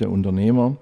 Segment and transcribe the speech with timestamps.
[0.00, 0.76] der Unternehmer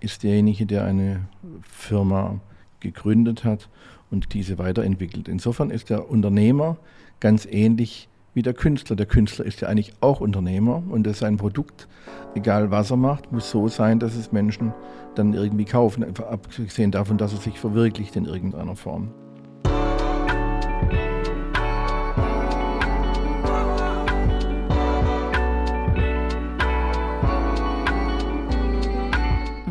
[0.00, 1.26] ist derjenige, der eine
[1.62, 2.40] Firma
[2.80, 3.68] gegründet hat
[4.10, 5.28] und diese weiterentwickelt.
[5.28, 6.76] Insofern ist der Unternehmer
[7.20, 8.96] ganz ähnlich wie der Künstler.
[8.96, 11.88] Der Künstler ist ja eigentlich auch Unternehmer und das sein Produkt,
[12.34, 14.72] egal was er macht, muss so sein, dass es Menschen
[15.14, 19.10] dann irgendwie kaufen, abgesehen davon, dass er sich verwirklicht in irgendeiner Form.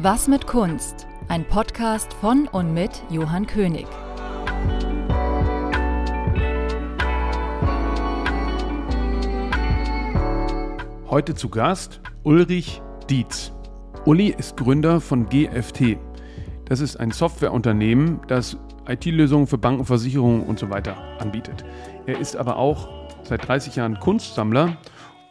[0.02, 1.07] Was mit Kunst?
[1.28, 3.86] Ein Podcast von und mit Johann König.
[11.10, 13.51] Heute zu Gast Ulrich Dietz.
[14.05, 15.97] Uli ist Gründer von GFT.
[16.63, 18.55] Das ist ein Softwareunternehmen, das
[18.88, 21.66] IT-Lösungen für Banken, Versicherungen und so weiter anbietet.
[22.05, 22.88] Er ist aber auch
[23.24, 24.77] seit 30 Jahren Kunstsammler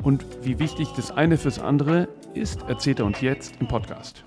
[0.03, 4.27] und wie wichtig das eine fürs andere ist, erzählt er uns jetzt im Podcast.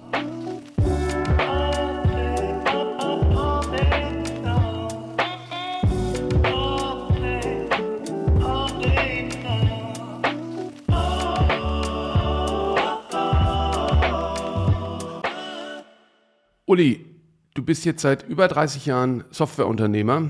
[16.72, 17.05] Uli,
[17.53, 20.30] du bist jetzt seit über 30 Jahren Softwareunternehmer,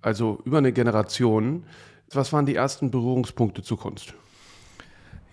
[0.00, 1.64] also über eine Generation.
[2.14, 4.14] Was waren die ersten Berührungspunkte zur Kunst?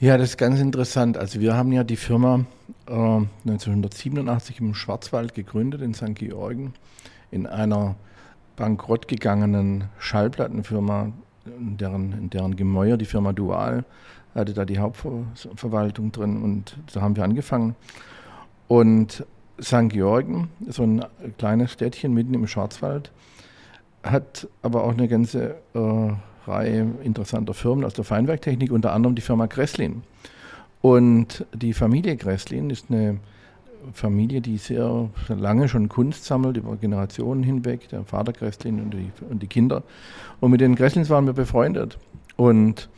[0.02, 1.17] Ja, das ist ganz interessant.
[1.17, 2.45] Also wir haben ja die Firma
[2.87, 6.15] äh, 1987 im Schwarzwald gegründet in St.
[6.15, 6.73] Georgen
[7.31, 7.95] in einer
[8.57, 11.13] bankrott gegangenen Schallplattenfirma,
[11.45, 13.85] in deren, in deren Gemäuer die Firma Dual
[14.35, 17.77] hatte da die Hauptverwaltung drin und da haben wir angefangen.
[18.67, 19.25] Und
[19.61, 19.89] St.
[19.89, 21.05] Georgen, so ein
[21.38, 23.11] kleines Städtchen mitten im Schwarzwald,
[24.03, 26.11] hat aber auch eine ganze äh,
[26.47, 30.03] Reihe interessanter Firmen aus der Feinwerktechnik, unter anderem die Firma Gresslin.
[30.81, 33.19] Und die Familie Gresslin ist eine
[33.93, 39.11] Familie, die sehr lange schon Kunst sammelt, über Generationen hinweg, der Vater Gresslin und die,
[39.30, 39.83] und die Kinder.
[40.39, 41.97] Und mit den Gresslins waren wir befreundet.
[42.36, 42.89] Und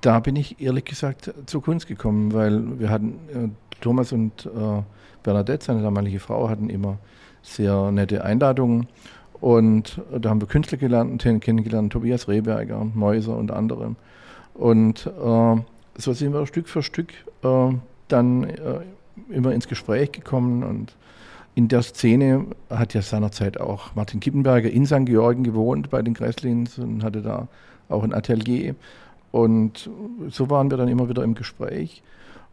[0.00, 3.48] da bin ich ehrlich gesagt zur Kunst gekommen, weil wir hatten, äh,
[3.80, 4.82] Thomas und äh,
[5.24, 6.98] Bernadette, seine damalige Frau, hatten immer
[7.42, 8.86] sehr nette Einladungen.
[9.40, 13.96] Und da haben wir Künstler gelernt, kennengelernt, Tobias Rehberger, Mäuser und andere.
[14.54, 15.56] Und äh,
[15.96, 17.12] so sind wir Stück für Stück
[17.42, 17.72] äh,
[18.08, 18.80] dann äh,
[19.30, 20.62] immer ins Gespräch gekommen.
[20.62, 20.94] Und
[21.54, 25.06] in der Szene hat ja seinerzeit auch Martin Kippenberger in St.
[25.06, 27.48] Georgen gewohnt bei den Gresslins und hatte da
[27.88, 28.74] auch ein Atelier.
[29.30, 29.90] Und
[30.28, 32.02] so waren wir dann immer wieder im Gespräch.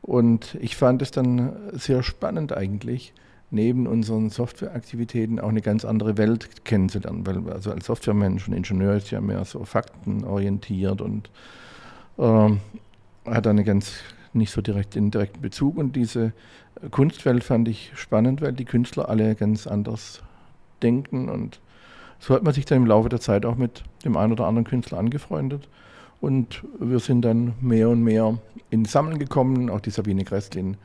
[0.02, 3.14] Und ich fand es dann sehr spannend eigentlich,
[3.52, 7.26] neben unseren Softwareaktivitäten auch eine ganz andere Welt kennenzulernen.
[7.26, 11.30] Weil also als Softwaremensch und Ingenieur ist ja mehr so faktenorientiert und
[12.18, 12.50] äh,
[13.26, 13.94] hat eine ganz
[14.34, 15.78] nicht so direkt den direkten Bezug.
[15.78, 16.34] Und diese
[16.90, 20.24] Kunstwelt fand ich spannend, weil die Künstler alle ganz anders
[20.82, 21.30] denken.
[21.30, 21.60] Und
[22.20, 24.66] so hat man sich dann im Laufe der Zeit auch mit dem einen oder anderen
[24.66, 25.68] Künstler angefreundet.
[26.22, 28.38] Und wir sind dann mehr und mehr
[28.70, 29.70] ins Sammeln gekommen.
[29.70, 30.78] Auch die Sabine Grestlin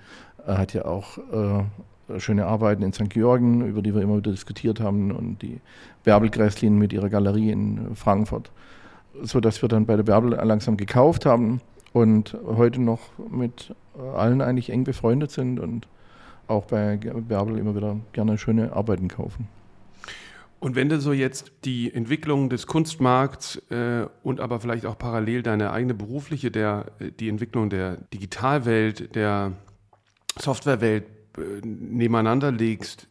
[0.46, 3.10] äh, hat ja auch äh, schöne Arbeiten in St.
[3.10, 5.12] Georgen, über die wir immer wieder diskutiert haben.
[5.12, 5.60] Und die
[6.04, 8.50] Bärbel Grestlin mit ihrer Galerie in Frankfurt.
[9.22, 11.60] Sodass wir dann bei der Bärbel langsam gekauft haben
[11.92, 13.74] und heute noch mit
[14.14, 15.86] allen eigentlich eng befreundet sind und
[16.48, 19.48] auch bei Bärbel immer wieder gerne schöne Arbeiten kaufen.
[20.58, 25.42] Und wenn du so jetzt die Entwicklung des Kunstmarkts äh, und aber vielleicht auch parallel
[25.42, 29.52] deine eigene berufliche, der, äh, die Entwicklung der Digitalwelt, der
[30.38, 31.04] Softwarewelt
[31.36, 33.06] äh, nebeneinander legst,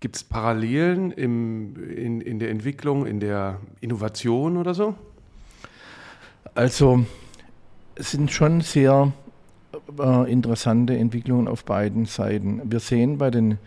[0.00, 4.94] gibt es Parallelen im, in, in der Entwicklung, in der Innovation oder so?
[6.54, 7.04] Also
[7.94, 9.12] es sind schon sehr
[9.98, 12.62] äh, interessante Entwicklungen auf beiden Seiten.
[12.64, 13.58] Wir sehen bei den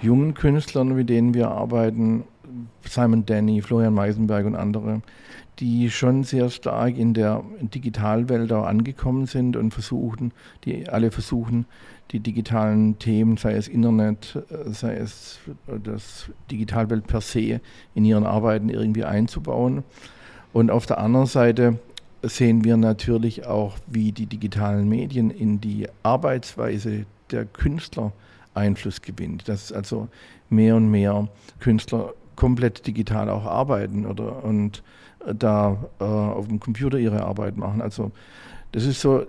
[0.00, 2.24] jungen Künstlern, mit denen wir arbeiten,
[2.84, 5.02] Simon Denny, Florian Meisenberg und andere,
[5.58, 10.32] die schon sehr stark in der Digitalwelt auch angekommen sind und versuchen,
[10.64, 11.66] die alle versuchen,
[12.10, 15.38] die digitalen Themen, sei es Internet, sei es
[15.84, 17.60] das Digitalwelt per se,
[17.94, 19.84] in ihren Arbeiten irgendwie einzubauen.
[20.52, 21.78] Und auf der anderen Seite
[22.22, 28.30] sehen wir natürlich auch, wie die digitalen Medien in die Arbeitsweise der Künstler äh,
[28.60, 29.48] Einfluss gewinnt.
[29.48, 30.08] Dass also
[30.48, 31.28] mehr und mehr
[31.58, 34.82] Künstler komplett digital auch arbeiten oder und
[35.34, 37.82] da äh, auf dem Computer ihre Arbeit machen.
[37.82, 38.12] Also
[38.72, 39.26] das ist so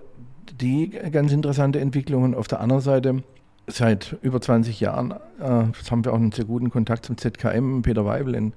[0.59, 2.23] die ganz interessante Entwicklung.
[2.23, 3.23] Und auf der anderen Seite,
[3.67, 5.43] seit über 20 Jahren äh,
[5.89, 8.53] haben wir auch einen sehr guten Kontakt zum ZKM, Peter Weibel in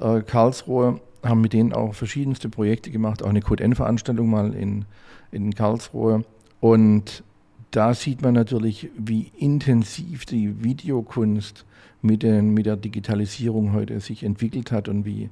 [0.00, 4.84] äh, Karlsruhe, haben mit denen auch verschiedenste Projekte gemacht, auch eine Code-N-Veranstaltung mal in,
[5.30, 6.24] in Karlsruhe.
[6.60, 7.24] Und
[7.72, 11.64] da sieht man natürlich, wie intensiv die Videokunst
[12.02, 15.30] mit, den, mit der Digitalisierung heute sich entwickelt hat und wie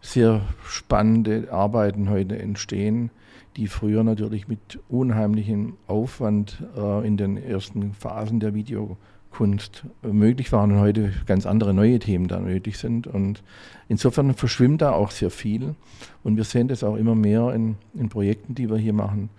[0.00, 3.10] sehr spannende Arbeiten heute entstehen,
[3.56, 10.52] die früher natürlich mit unheimlichem Aufwand äh, in den ersten Phasen der Videokunst äh, möglich
[10.52, 13.08] waren und heute ganz andere neue Themen da nötig sind.
[13.08, 13.42] Und
[13.88, 15.74] insofern verschwimmt da auch sehr viel.
[16.22, 19.30] Und wir sehen das auch immer mehr in, in Projekten, die wir hier machen,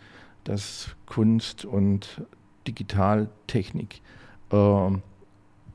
[0.44, 2.22] dass Kunst und
[2.68, 4.02] Digitaltechnik
[4.52, 4.90] äh,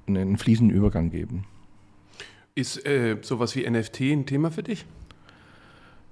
[0.06, 1.44] einen fließenden Übergang geben.
[2.54, 4.84] Ist äh, sowas wie NFT ein Thema für dich?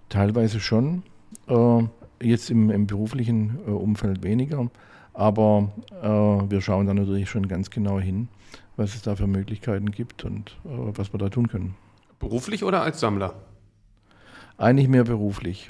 [0.08, 1.02] Teilweise schon.
[1.48, 1.82] Äh,
[2.22, 4.70] jetzt im, im beruflichen äh, Umfeld weniger.
[5.12, 5.72] Aber
[6.02, 6.06] äh,
[6.50, 8.28] wir schauen da natürlich schon ganz genau hin,
[8.76, 11.74] was es da für Möglichkeiten gibt und äh, was wir da tun können.
[12.18, 13.34] Beruflich oder als Sammler?
[14.58, 15.68] Eigentlich mehr beruflich.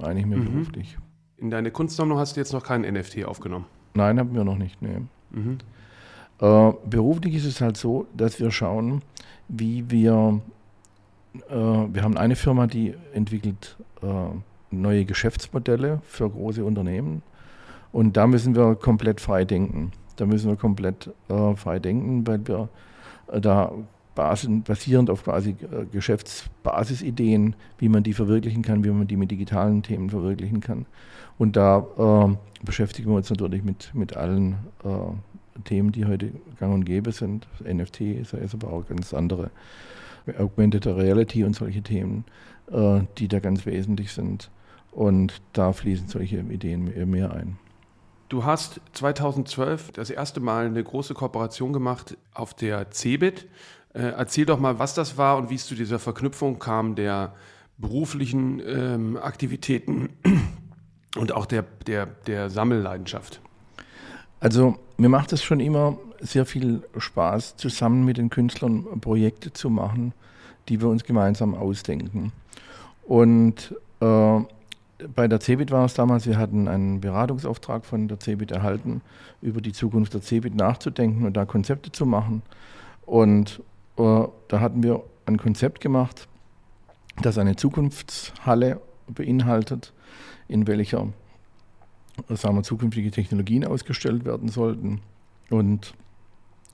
[0.00, 0.52] Eigentlich mehr mhm.
[0.52, 0.96] beruflich.
[1.44, 3.66] In deine Kunstsammlung hast du jetzt noch keinen NFT aufgenommen?
[3.92, 4.80] Nein, haben wir noch nicht.
[4.80, 5.02] Nee.
[5.30, 5.58] Mhm.
[6.40, 9.02] Äh, beruflich ist es halt so, dass wir schauen,
[9.48, 10.40] wie wir,
[11.50, 14.06] äh, wir haben eine Firma, die entwickelt äh,
[14.70, 17.22] neue Geschäftsmodelle für große Unternehmen
[17.92, 19.92] und da müssen wir komplett frei denken.
[20.16, 22.70] Da müssen wir komplett äh, frei denken, weil wir
[23.30, 23.42] äh,
[24.14, 29.82] basierend auf quasi äh, Geschäftsbasisideen, wie man die verwirklichen kann, wie man die mit digitalen
[29.82, 30.86] Themen verwirklichen kann.
[31.38, 36.74] Und da äh, beschäftigen wir uns natürlich mit, mit allen äh, Themen, die heute gang
[36.74, 37.46] und gäbe sind.
[37.64, 39.50] NFT ist, ist aber auch ganz andere.
[40.38, 42.24] Augmented Reality und solche Themen,
[42.72, 44.50] äh, die da ganz wesentlich sind.
[44.90, 47.58] Und da fließen solche Ideen mehr ein.
[48.28, 53.46] Du hast 2012 das erste Mal eine große Kooperation gemacht auf der CeBIT.
[53.94, 57.32] Äh, erzähl doch mal, was das war und wie es zu dieser Verknüpfung kam der
[57.78, 60.10] beruflichen ähm, Aktivitäten
[61.16, 63.40] und auch der, der, der Sammelleidenschaft.
[64.40, 69.70] Also mir macht es schon immer sehr viel Spaß, zusammen mit den Künstlern Projekte zu
[69.70, 70.12] machen,
[70.68, 72.32] die wir uns gemeinsam ausdenken.
[73.04, 74.40] Und äh,
[75.14, 79.02] bei der CeBIT war es damals, wir hatten einen Beratungsauftrag von der CeBIT erhalten,
[79.40, 82.42] über die Zukunft der CeBIT nachzudenken und da Konzepte zu machen.
[83.04, 83.62] Und
[83.96, 86.28] da hatten wir ein Konzept gemacht,
[87.22, 89.92] das eine Zukunftshalle beinhaltet,
[90.48, 91.08] in welcher
[92.28, 95.00] sagen wir, zukünftige Technologien ausgestellt werden sollten.
[95.50, 95.94] Und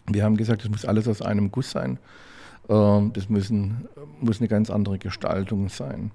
[0.06, 1.98] wir haben gesagt, das muss alles aus einem Guss sein.
[2.68, 3.88] Äh, das müssen,
[4.20, 6.10] muss eine ganz andere Gestaltung sein.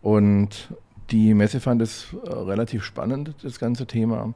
[0.00, 0.74] Und
[1.10, 4.32] die Messe fand es äh, relativ spannend, das ganze Thema, äh,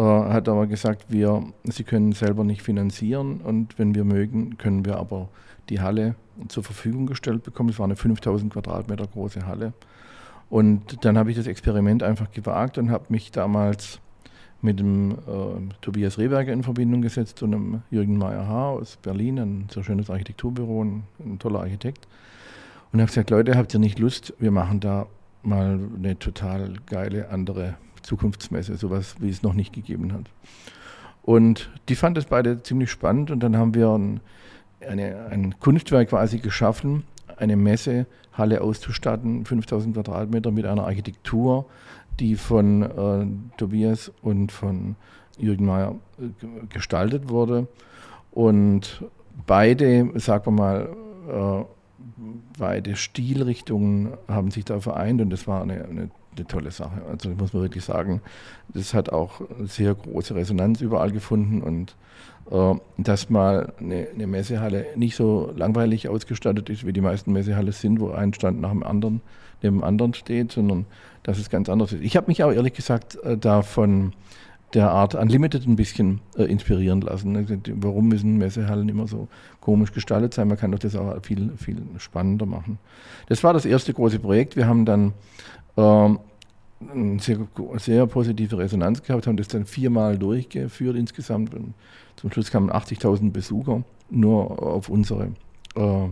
[0.00, 4.96] hat aber gesagt, wir, sie können selber nicht finanzieren und wenn wir mögen, können wir
[4.96, 5.28] aber
[5.68, 6.14] die Halle
[6.48, 7.68] zur Verfügung gestellt bekommen.
[7.68, 9.74] Es war eine 5000 Quadratmeter große Halle.
[10.48, 14.00] Und dann habe ich das Experiment einfach gewagt und habe mich damals
[14.60, 19.68] mit dem äh, Tobias Rehberger in Verbindung gesetzt und dem Jürgen Meyer-Haar aus Berlin, ein
[19.72, 22.06] sehr schönes Architekturbüro, ein, ein toller Architekt.
[22.92, 25.06] Und habe gesagt, Leute, habt ihr nicht Lust, wir machen da
[25.42, 30.24] mal eine total geile andere Zukunftsmesse, sowas wie es noch nicht gegeben hat.
[31.22, 34.20] Und die fanden es beide ziemlich spannend und dann haben wir ein,
[34.86, 37.04] eine, ein Kunstwerk quasi geschaffen,
[37.36, 41.66] eine Messehalle auszustatten, 5000 Quadratmeter mit einer Architektur,
[42.18, 44.96] die von äh, Tobias und von
[45.38, 47.68] Jürgen Mayer äh, gestaltet wurde.
[48.32, 49.04] Und
[49.46, 50.88] beide, sagen wir mal,
[51.28, 51.64] äh,
[52.58, 57.02] beide Stilrichtungen haben sich da vereint und das war eine, eine, eine tolle Sache.
[57.10, 58.20] Also das muss man wirklich sagen,
[58.72, 61.96] das hat auch sehr große Resonanz überall gefunden und
[62.50, 67.72] äh, dass mal eine, eine, Messehalle nicht so langweilig ausgestattet ist, wie die meisten Messehallen
[67.72, 69.20] sind, wo ein Stand nach dem anderen
[69.62, 70.86] neben dem anderen steht, sondern
[71.22, 72.02] dass es ganz anders ist.
[72.02, 74.12] Ich habe mich auch ehrlich gesagt äh, davon
[74.74, 77.36] der Art Unlimited ein bisschen äh, inspirieren lassen.
[77.36, 79.28] Also, warum müssen Messehallen immer so
[79.60, 80.48] komisch gestaltet sein?
[80.48, 82.78] Man kann doch das auch viel, viel spannender machen.
[83.28, 84.56] Das war das erste große Projekt.
[84.56, 85.12] Wir haben dann
[85.76, 86.18] ähm,
[86.90, 87.38] eine sehr,
[87.76, 91.54] sehr positive Resonanz gehabt, haben das dann viermal durchgeführt insgesamt.
[91.54, 91.74] Und
[92.16, 95.32] zum Schluss kamen 80.000 Besucher nur auf unsere,
[95.76, 96.04] äh,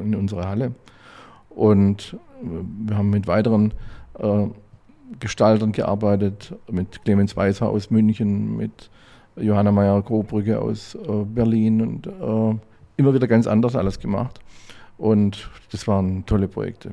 [0.00, 0.72] in unsere Halle.
[1.50, 3.72] Und wir haben mit weiteren
[4.18, 4.46] äh,
[5.20, 8.90] Gestaltern gearbeitet, mit Clemens Weißer aus München, mit
[9.36, 12.58] Johanna Meyer-Grobrücke aus äh, Berlin und äh,
[12.96, 14.40] immer wieder ganz anders alles gemacht.
[14.98, 16.90] Und das waren tolle Projekte.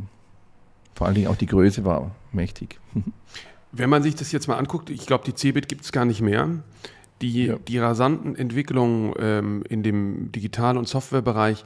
[0.96, 2.80] Vor allen Dingen auch die Größe war mächtig.
[3.72, 6.22] Wenn man sich das jetzt mal anguckt, ich glaube, die CeBIT gibt es gar nicht
[6.22, 6.50] mehr.
[7.22, 7.58] Die, ja.
[7.68, 11.66] die rasanten Entwicklungen ähm, in dem Digital- und Softwarebereich,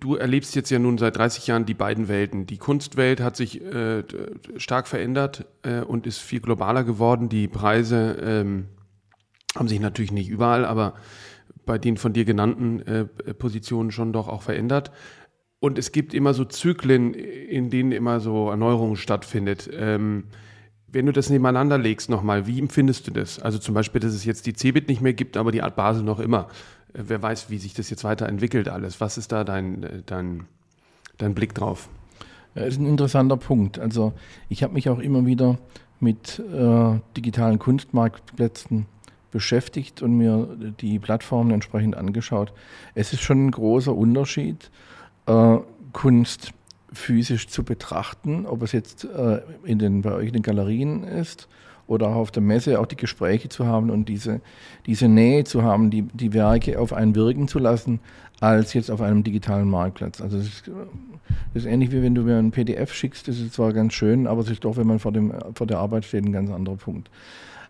[0.00, 2.46] du erlebst jetzt ja nun seit 30 Jahren die beiden Welten.
[2.46, 4.02] Die Kunstwelt hat sich äh,
[4.56, 7.28] stark verändert äh, und ist viel globaler geworden.
[7.28, 8.66] Die Preise ähm,
[9.56, 10.94] haben sich natürlich nicht überall, aber
[11.66, 14.90] bei den von dir genannten äh, Positionen schon doch auch verändert.
[15.64, 19.70] Und es gibt immer so Zyklen, in denen immer so Erneuerung stattfindet.
[19.72, 20.24] Ähm,
[20.88, 23.38] wenn du das nebeneinander legst nochmal, wie empfindest du das?
[23.38, 26.02] Also zum Beispiel, dass es jetzt die CeBIT nicht mehr gibt, aber die Art Basel
[26.02, 26.48] noch immer.
[26.92, 29.00] Äh, wer weiß, wie sich das jetzt weiterentwickelt alles.
[29.00, 30.44] Was ist da dein, äh, dein,
[31.16, 31.88] dein Blick drauf?
[32.54, 33.78] Ja, ist ein interessanter Punkt.
[33.78, 34.12] Also
[34.50, 35.56] ich habe mich auch immer wieder
[35.98, 38.84] mit äh, digitalen Kunstmarktplätzen
[39.30, 40.46] beschäftigt und mir
[40.82, 42.52] die Plattformen entsprechend angeschaut.
[42.94, 44.70] Es ist schon ein großer Unterschied,
[45.26, 45.58] äh,
[45.92, 46.52] Kunst
[46.92, 51.48] physisch zu betrachten, ob es jetzt äh, in den, bei euch in den Galerien ist
[51.86, 54.40] oder auch auf der Messe auch die Gespräche zu haben und diese,
[54.86, 58.00] diese Nähe zu haben, die, die Werke auf einen wirken zu lassen,
[58.40, 60.20] als jetzt auf einem digitalen Marktplatz.
[60.20, 60.70] Also das ist,
[61.52, 64.26] das ist ähnlich wie wenn du mir ein PDF schickst, das ist zwar ganz schön,
[64.26, 66.76] aber es ist doch, wenn man vor, dem, vor der Arbeit steht, ein ganz anderer
[66.76, 67.10] Punkt.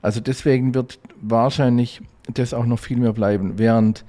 [0.00, 2.00] Also deswegen wird wahrscheinlich
[2.32, 4.04] das auch noch viel mehr bleiben, während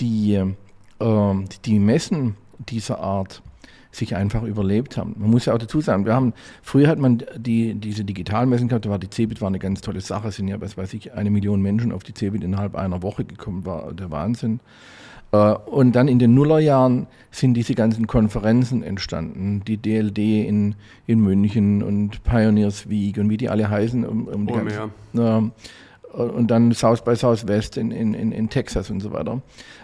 [0.00, 1.34] die, äh,
[1.64, 3.42] die Messen dieser Art
[3.90, 5.14] sich einfach überlebt haben.
[5.18, 8.84] Man muss ja auch dazu sagen, wir haben, früher hat man die, diese Digitalmessen gehabt,
[8.84, 11.30] da war die CeBIT war eine ganz tolle Sache, sind ja, was weiß ich, eine
[11.30, 14.60] Million Menschen auf die CeBIT innerhalb einer Woche gekommen, war der Wahnsinn.
[15.32, 20.74] Äh, und dann in den Nullerjahren sind diese ganzen Konferenzen entstanden, die DLD in,
[21.06, 24.06] in München und Pioneers Week und wie die alle heißen.
[24.06, 28.90] Um, um die oh, ganzen, äh, und dann South by Southwest in, in, in, Texas
[28.90, 29.42] und so weiter.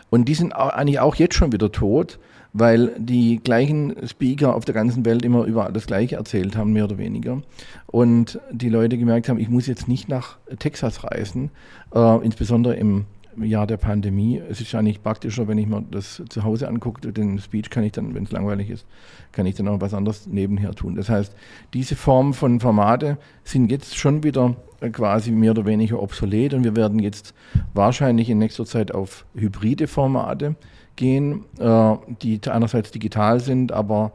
[0.09, 2.19] Und die sind eigentlich auch jetzt schon wieder tot,
[2.53, 6.85] weil die gleichen Speaker auf der ganzen Welt immer überall das Gleiche erzählt haben, mehr
[6.85, 7.43] oder weniger.
[7.87, 11.51] Und die Leute gemerkt haben, ich muss jetzt nicht nach Texas reisen,
[11.95, 13.07] äh, insbesondere im
[13.41, 14.43] Jahr der Pandemie.
[14.51, 17.13] Es ist eigentlich praktischer, wenn ich mir das zu Hause angucke.
[17.13, 18.87] Den Speech kann ich dann, wenn es langweilig ist,
[19.33, 20.97] kann ich dann auch was anderes nebenher tun.
[20.97, 21.35] Das heißt,
[21.73, 24.57] diese Form von Formate sind jetzt schon wieder
[24.93, 27.35] quasi mehr oder weniger obsolet und wir werden jetzt
[27.73, 30.57] wahrscheinlich in nächster Zeit auf hybride Formate
[30.97, 34.13] gehen, äh, die einerseits digital sind, aber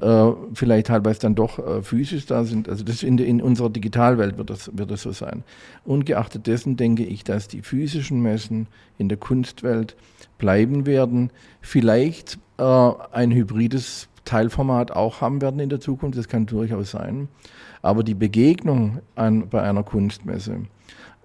[0.00, 2.68] äh, vielleicht teilweise dann doch äh, physisch da sind.
[2.68, 5.42] Also das in, in unserer Digitalwelt wird das, wird das so sein.
[5.84, 8.66] Ungeachtet dessen denke ich, dass die physischen Messen
[8.98, 9.96] in der Kunstwelt
[10.38, 11.30] bleiben werden.
[11.62, 12.62] Vielleicht äh,
[13.12, 17.28] ein hybrides Teilformat auch haben werden in der Zukunft, das kann durchaus sein.
[17.80, 20.62] Aber die Begegnung an, bei einer Kunstmesse,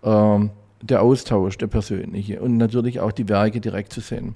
[0.03, 0.39] äh,
[0.81, 4.35] der Austausch, der persönliche und natürlich auch die Werke direkt zu sehen,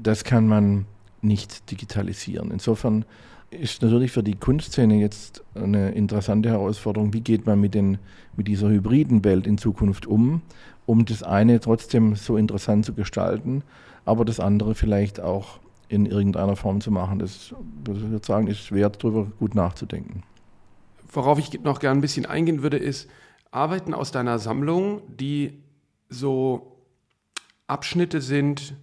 [0.00, 0.86] das kann man
[1.22, 2.50] nicht digitalisieren.
[2.50, 3.04] Insofern
[3.50, 7.98] ist natürlich für die Kunstszene jetzt eine interessante Herausforderung, wie geht man mit, den,
[8.36, 10.42] mit dieser hybriden Welt in Zukunft um,
[10.86, 13.62] um das eine trotzdem so interessant zu gestalten,
[14.04, 17.18] aber das andere vielleicht auch in irgendeiner Form zu machen.
[17.18, 17.54] Das,
[17.84, 20.22] das würde ich sagen, ist wert, darüber gut nachzudenken.
[21.10, 23.08] Worauf ich noch gerne ein bisschen eingehen würde, ist
[23.50, 25.62] Arbeiten aus deiner Sammlung, die
[26.10, 26.76] so
[27.66, 28.74] Abschnitte sind,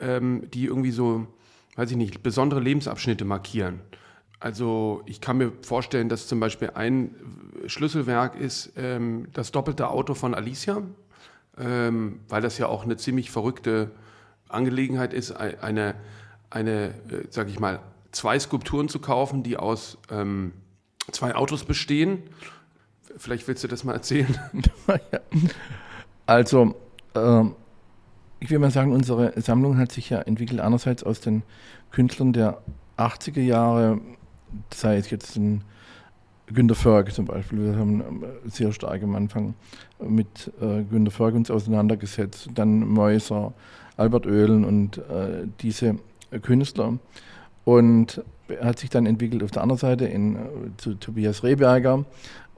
[0.00, 1.26] ähm, die irgendwie so
[1.76, 3.80] weiß ich nicht, besondere Lebensabschnitte markieren.
[4.38, 7.14] Also ich kann mir vorstellen, dass zum Beispiel ein
[7.66, 10.82] Schlüsselwerk ist ähm, das doppelte Auto von Alicia,
[11.58, 13.90] ähm, weil das ja auch eine ziemlich verrückte
[14.48, 15.94] Angelegenheit ist, eine,
[16.48, 17.80] eine äh, sag ich mal,
[18.12, 20.52] zwei Skulpturen zu kaufen, die aus ähm,
[21.12, 22.22] zwei Autos bestehen.
[23.16, 24.38] Vielleicht willst du das mal erzählen.
[26.26, 26.74] also
[27.14, 27.54] ähm,
[28.40, 31.42] ich will mal sagen, unsere Sammlung hat sich ja entwickelt einerseits aus den
[31.90, 32.58] Künstlern der
[32.96, 34.00] 80er Jahre,
[34.72, 35.62] sei es jetzt ein
[36.46, 37.64] Günter Förg zum Beispiel.
[37.64, 38.02] Wir haben
[38.46, 39.54] sehr stark am Anfang
[40.00, 42.48] mit äh, Günter Förg uns auseinandergesetzt.
[42.54, 43.52] Dann Mäuser,
[43.96, 45.96] Albert Oehlen und äh, diese
[46.42, 46.98] Künstler.
[47.64, 48.22] Und
[48.60, 50.38] hat sich dann entwickelt auf der anderen Seite in, äh,
[50.78, 52.04] zu Tobias Rehberger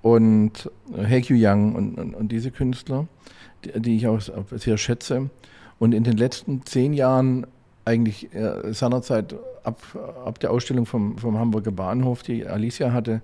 [0.00, 3.06] und äh, Hekyu Young und, und, und, diese Künstler,
[3.64, 4.20] die, die ich auch
[4.52, 5.28] sehr schätze.
[5.82, 7.44] Und in den letzten zehn Jahren,
[7.84, 9.34] eigentlich äh, seinerzeit
[9.64, 9.82] ab,
[10.24, 13.20] ab der Ausstellung vom, vom Hamburger Bahnhof, die Alicia hatte,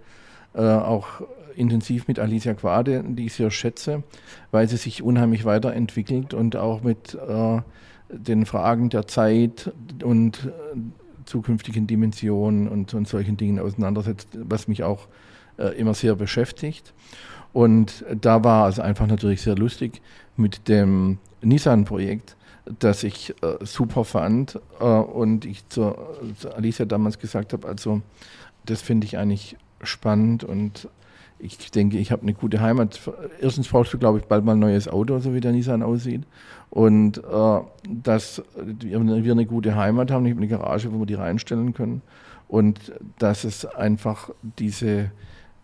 [0.54, 1.06] äh, auch
[1.54, 4.02] intensiv mit Alicia Quade, die ich sehr schätze,
[4.50, 7.60] weil sie sich unheimlich weiterentwickelt und auch mit äh,
[8.08, 9.72] den Fragen der Zeit
[10.02, 10.78] und äh,
[11.26, 15.06] zukünftigen Dimensionen und, und, solchen Dingen auseinandersetzt, was mich auch
[15.58, 16.92] äh, immer sehr beschäftigt.
[17.52, 20.02] Und da war es einfach natürlich sehr lustig
[20.36, 22.34] mit dem Nissan-Projekt,
[22.78, 25.96] das ich äh, super fand äh, und ich zu,
[26.38, 28.02] zu, Alicia damals gesagt habe, also
[28.66, 30.88] das finde ich eigentlich spannend und
[31.40, 33.00] ich denke, ich habe eine gute Heimat.
[33.40, 36.22] Erstens brauchst du, glaube ich, bald mal ein neues Auto, so wie der Nissan aussieht.
[36.68, 41.14] Und äh, dass wir eine gute Heimat haben, ich habe eine Garage, wo wir die
[41.14, 42.02] reinstellen können.
[42.48, 45.12] Und dass es einfach diese,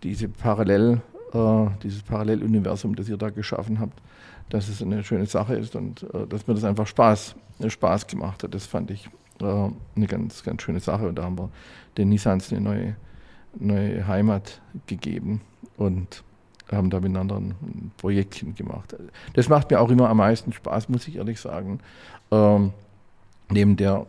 [0.04, 1.00] diese Parallel-
[1.34, 4.00] äh, dieses Paralleluniversum, das ihr da geschaffen habt,
[4.50, 7.34] dass es eine schöne Sache ist und äh, dass mir das einfach Spaß,
[7.66, 8.54] Spaß gemacht hat.
[8.54, 9.08] Das fand ich
[9.40, 9.44] äh,
[9.96, 11.08] eine ganz, ganz schöne Sache.
[11.08, 11.50] Und da haben wir
[11.96, 12.96] den Nissans eine neue,
[13.58, 15.40] neue Heimat gegeben
[15.76, 16.22] und
[16.70, 18.96] haben da miteinander ein Projektchen gemacht.
[19.34, 21.80] Das macht mir auch immer am meisten Spaß, muss ich ehrlich sagen.
[22.30, 22.72] Ähm,
[23.50, 24.06] neben der,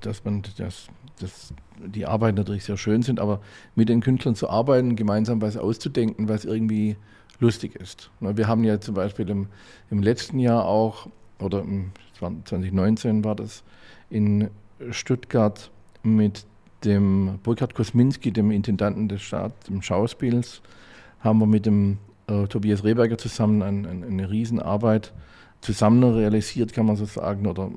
[0.00, 0.88] dass man das,
[1.20, 3.40] das, die Arbeiten natürlich sehr schön sind, aber
[3.74, 6.96] mit den Künstlern zu arbeiten, gemeinsam was auszudenken, was irgendwie
[7.40, 8.10] lustig ist.
[8.20, 9.48] Wir haben ja zum Beispiel im,
[9.90, 13.64] im letzten Jahr auch, oder im 2019 war das,
[14.10, 14.50] in
[14.90, 15.70] Stuttgart
[16.02, 16.46] mit
[16.84, 20.62] dem Burkhard Kosminski, dem Intendanten des Staats, dem Schauspiels,
[21.20, 25.12] haben wir mit dem äh, Tobias Rehberger zusammen ein, ein, eine Riesenarbeit
[25.60, 27.46] zusammen realisiert, kann man so sagen.
[27.46, 27.70] Oder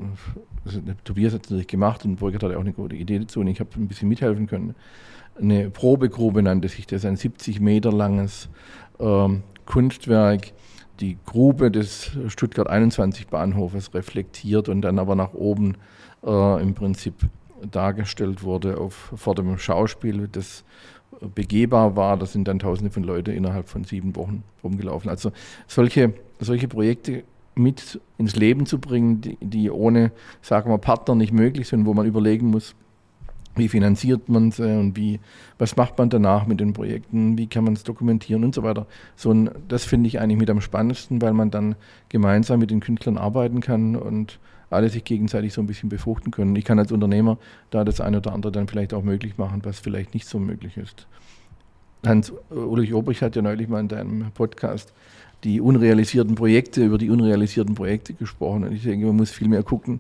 [0.66, 3.48] also, Tobias hat es natürlich gemacht und Burkhard hatte auch eine gute Idee dazu und
[3.48, 4.76] ich habe ein bisschen mithelfen können.
[5.40, 8.50] Eine Probegrube nannte sich das, ein 70 Meter langes
[9.00, 10.54] ähm, Kunstwerk,
[11.00, 15.76] die Grube des Stuttgart 21 Bahnhofes reflektiert und dann aber nach oben
[16.26, 17.14] äh, im Prinzip
[17.70, 20.64] dargestellt wurde auf, vor dem Schauspiel, das
[21.36, 22.18] begehbar war.
[22.18, 25.10] Da sind dann tausende von Leuten innerhalb von sieben Wochen rumgelaufen.
[25.10, 25.32] Also
[25.68, 27.24] solche, solche Projekte
[27.56, 30.12] mit ins Leben zu bringen, die, die ohne,
[30.42, 32.76] sagen wir, Partner nicht möglich sind, wo man überlegen muss,
[33.58, 35.20] wie finanziert man sie und wie,
[35.58, 38.88] was macht man danach mit den Projekten, wie kann man es dokumentieren und so weiter.
[39.16, 41.76] So ein, das finde ich eigentlich mit am spannendsten, weil man dann
[42.10, 46.56] gemeinsam mit den Künstlern arbeiten kann und alle sich gegenseitig so ein bisschen befruchten können.
[46.56, 47.38] Ich kann als Unternehmer
[47.70, 50.78] da das eine oder andere dann vielleicht auch möglich machen, was vielleicht nicht so möglich
[50.78, 51.08] ist.
[52.06, 54.94] Hans Ulrich Obrich hat ja neulich mal in deinem Podcast
[55.44, 58.64] die unrealisierten Projekte, über die unrealisierten Projekte gesprochen.
[58.64, 60.00] Und ich denke, man muss viel mehr gucken,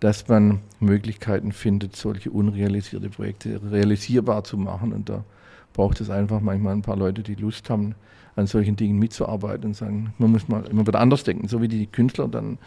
[0.00, 4.92] dass man Möglichkeiten findet, solche unrealisierte Projekte realisierbar zu machen.
[4.92, 5.24] Und da
[5.72, 7.94] braucht es einfach manchmal ein paar Leute, die Lust haben,
[8.36, 11.48] an solchen Dingen mitzuarbeiten und sagen, man muss mal immer wieder anders denken.
[11.48, 12.58] So wie die Künstler dann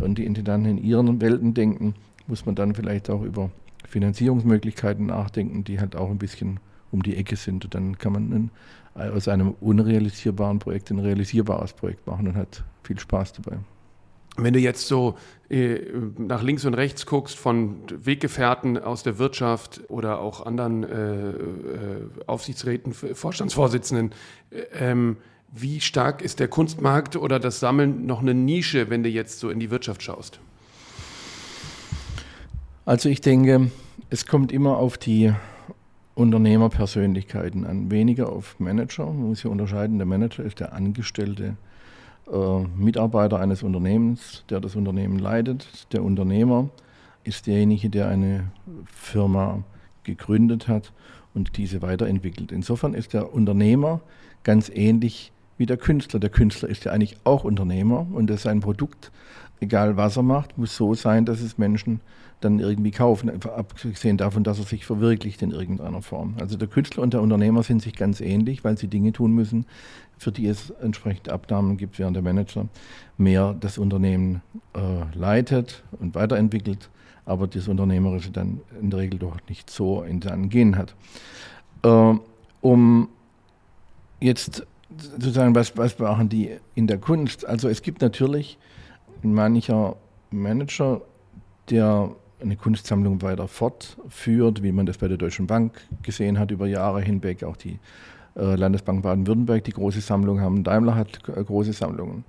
[0.00, 1.94] und die Intendanten in ihren Welten denken,
[2.26, 3.50] muss man dann vielleicht auch über
[3.86, 6.58] Finanzierungsmöglichkeiten nachdenken, die halt auch ein bisschen
[6.90, 7.64] um die Ecke sind.
[7.64, 8.50] Und dann kann man
[8.94, 13.58] aus einem unrealisierbaren Projekt ein realisierbares Projekt machen und hat viel Spaß dabei.
[14.36, 15.16] Wenn du jetzt so
[15.48, 15.78] äh,
[16.18, 21.34] nach links und rechts guckst von Weggefährten aus der Wirtschaft oder auch anderen äh, äh,
[22.26, 24.12] Aufsichtsräten, Vorstandsvorsitzenden,
[24.50, 25.18] äh, ähm,
[25.52, 29.50] wie stark ist der Kunstmarkt oder das Sammeln noch eine Nische, wenn du jetzt so
[29.50, 30.40] in die Wirtschaft schaust?
[32.84, 33.70] Also ich denke,
[34.10, 35.32] es kommt immer auf die
[36.16, 39.06] Unternehmerpersönlichkeiten an, weniger auf Manager.
[39.06, 41.56] Man muss hier unterscheiden, der Manager ist der Angestellte
[42.30, 45.92] äh, Mitarbeiter eines Unternehmens, der das Unternehmen leitet.
[45.92, 46.68] Der Unternehmer
[47.24, 48.50] ist derjenige, der eine
[48.86, 49.62] Firma
[50.04, 50.92] gegründet hat
[51.34, 52.52] und diese weiterentwickelt.
[52.52, 54.00] Insofern ist der Unternehmer
[54.42, 56.20] ganz ähnlich wie der Künstler.
[56.20, 59.10] Der Künstler ist ja eigentlich auch Unternehmer und sein Produkt,
[59.60, 62.00] egal was er macht, muss so sein, dass es Menschen
[62.40, 66.34] dann irgendwie kaufen, abgesehen davon, dass er sich verwirklicht in irgendeiner Form.
[66.38, 69.66] Also der Künstler und der Unternehmer sind sich ganz ähnlich, weil sie Dinge tun müssen,
[70.18, 72.68] für die es entsprechende Abnahmen gibt, während der Manager
[73.16, 74.42] mehr das Unternehmen
[74.74, 76.90] äh, leitet und weiterentwickelt,
[77.24, 80.94] aber das Unternehmerische dann in der Regel doch nicht so in seinen Genen hat.
[81.82, 82.14] Äh,
[82.60, 83.08] um
[84.20, 84.66] jetzt
[85.18, 87.46] zu sagen, was, was machen die in der Kunst?
[87.46, 88.58] Also es gibt natürlich
[89.22, 89.96] mancher
[90.30, 91.00] Manager,
[91.70, 96.66] der eine Kunstsammlung weiter fortführt, wie man das bei der Deutschen Bank gesehen hat über
[96.66, 97.78] Jahre hinweg, auch die
[98.36, 102.24] äh, Landesbank Baden-Württemberg die große Sammlung haben, Daimler hat äh, große Sammlungen.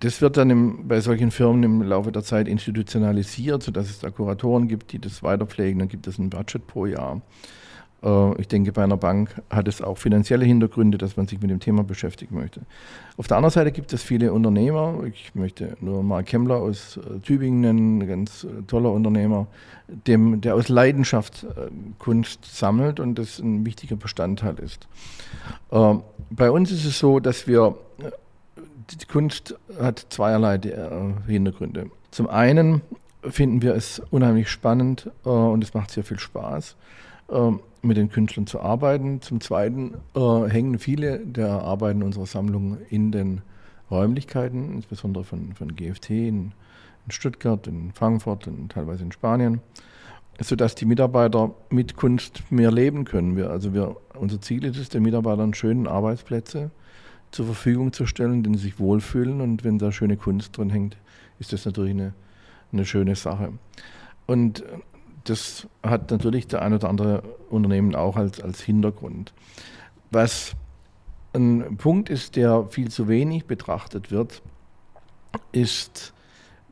[0.00, 4.10] Das wird dann im, bei solchen Firmen im Laufe der Zeit institutionalisiert, sodass es da
[4.10, 5.80] Kuratoren gibt, die das weiterpflegen.
[5.80, 7.20] Dann gibt es ein Budget pro Jahr.
[8.02, 11.50] Äh, ich denke, bei einer Bank hat es auch finanzielle Hintergründe, dass man sich mit
[11.50, 12.60] dem Thema beschäftigen möchte.
[13.16, 15.02] Auf der anderen Seite gibt es viele Unternehmer.
[15.04, 19.46] Ich möchte nur Mark Kemmler aus äh, Tübingen nennen, ein ganz äh, toller Unternehmer,
[19.88, 21.46] dem, der aus Leidenschaft
[21.98, 24.86] Kunst sammelt und das ein wichtiger Bestandteil ist.
[25.70, 27.74] Bei uns ist es so, dass wir,
[28.90, 30.60] die Kunst hat zweierlei
[31.26, 31.90] Hintergründe.
[32.10, 32.82] Zum einen
[33.22, 36.76] finden wir es unheimlich spannend und es macht sehr viel Spaß
[37.82, 39.20] mit den Künstlern zu arbeiten.
[39.20, 43.42] Zum Zweiten äh, hängen viele der Arbeiten unserer Sammlung in den
[43.90, 46.52] Räumlichkeiten, insbesondere von, von GFT in,
[47.06, 49.60] in Stuttgart, in Frankfurt und teilweise in Spanien,
[50.40, 53.36] sodass die Mitarbeiter mit Kunst mehr leben können.
[53.36, 56.70] Wir, also wir, unser Ziel ist es, den Mitarbeitern schöne Arbeitsplätze
[57.30, 59.40] zur Verfügung zu stellen, denen sie sich wohlfühlen.
[59.40, 60.96] Und wenn da schöne Kunst drin hängt,
[61.38, 62.12] ist das natürlich eine,
[62.72, 63.52] eine schöne Sache.
[64.26, 64.62] Und
[65.28, 69.32] das hat natürlich der ein oder andere Unternehmen auch als, als Hintergrund.
[70.10, 70.54] Was
[71.34, 74.42] ein Punkt ist, der viel zu wenig betrachtet wird,
[75.52, 76.14] ist,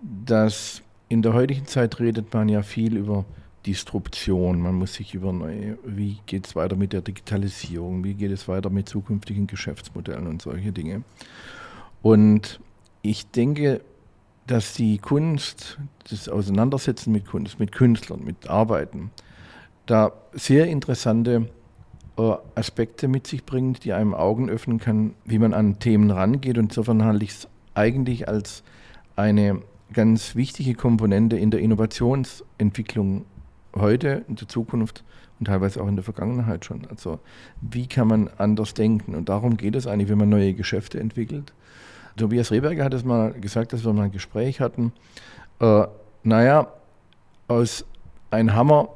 [0.02, 3.24] dass in der heutigen Zeit redet man ja viel über
[3.66, 4.60] Disruption.
[4.60, 8.48] Man muss sich über neue, wie geht es weiter mit der Digitalisierung, wie geht es
[8.48, 11.02] weiter mit zukünftigen Geschäftsmodellen und solche Dinge.
[12.02, 12.60] Und
[13.02, 13.82] ich denke,
[14.46, 15.78] dass die Kunst,
[16.08, 19.10] das Auseinandersetzen mit Kunst, mit Künstlern, mit Arbeiten,
[19.86, 21.48] da sehr interessante
[22.18, 26.58] äh, Aspekte mit sich bringt, die einem Augen öffnen kann, wie man an Themen rangeht.
[26.58, 28.62] Und insofern halte ich es eigentlich als
[29.16, 33.24] eine ganz wichtige Komponente in der Innovationsentwicklung
[33.74, 35.04] heute, in der Zukunft
[35.38, 36.86] und teilweise auch in der Vergangenheit schon.
[36.88, 37.20] Also
[37.60, 39.14] wie kann man anders denken?
[39.14, 41.52] Und darum geht es eigentlich, wenn man neue Geschäfte entwickelt.
[42.16, 44.92] Tobias Rehberger hat es mal gesagt, dass wir mal ein Gespräch hatten.
[45.60, 45.84] Äh,
[46.22, 46.68] naja,
[47.48, 47.84] aus
[48.30, 48.88] ein Hammer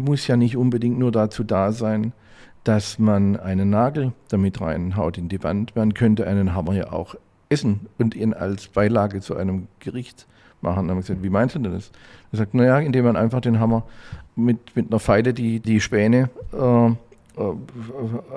[0.00, 2.12] muss ja nicht unbedingt nur dazu da sein,
[2.64, 5.74] dass man einen Nagel damit reinhaut in die Wand.
[5.76, 7.14] Man könnte einen Hammer ja auch
[7.48, 10.26] essen und ihn als Beilage zu einem Gericht
[10.60, 10.88] machen.
[10.88, 11.90] Dann haben wir gesagt, wie meinst du denn das?
[12.32, 13.84] Er sagt, naja, indem man einfach den Hammer
[14.36, 17.54] mit, mit einer Feile die, die Späne äh, äh,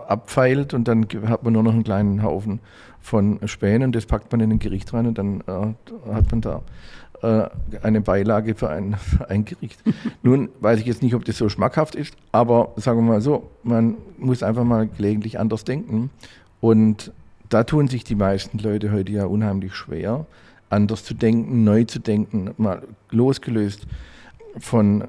[0.07, 2.59] abfeilt und dann hat man nur noch einen kleinen Haufen
[3.01, 6.41] von Spänen und das packt man in ein Gericht rein und dann äh, hat man
[6.41, 6.61] da
[7.21, 7.49] äh,
[7.81, 9.83] eine Beilage für ein, für ein Gericht.
[10.23, 13.49] Nun weiß ich jetzt nicht, ob das so schmackhaft ist, aber sagen wir mal so,
[13.63, 16.09] man muss einfach mal gelegentlich anders denken
[16.59, 17.11] und
[17.49, 20.25] da tun sich die meisten Leute heute ja unheimlich schwer,
[20.69, 23.87] anders zu denken, neu zu denken, mal losgelöst
[24.57, 25.05] von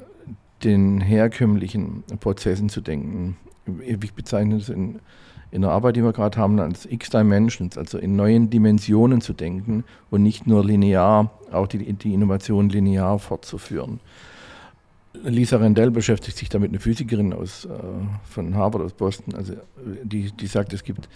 [0.65, 3.37] den herkömmlichen Prozessen zu denken.
[3.87, 4.99] Ich bezeichne das in,
[5.53, 9.85] in der Arbeit, die wir gerade haben, als X-Dimensions, also in neuen Dimensionen zu denken
[10.11, 14.01] und nicht nur linear, auch die, die Innovation linear fortzuführen.
[15.13, 17.69] Lisa Rendell beschäftigt sich damit, eine Physikerin aus, äh,
[18.25, 19.35] von Harvard aus Boston.
[19.35, 19.53] Also
[20.03, 21.11] die, die sagt, es gibt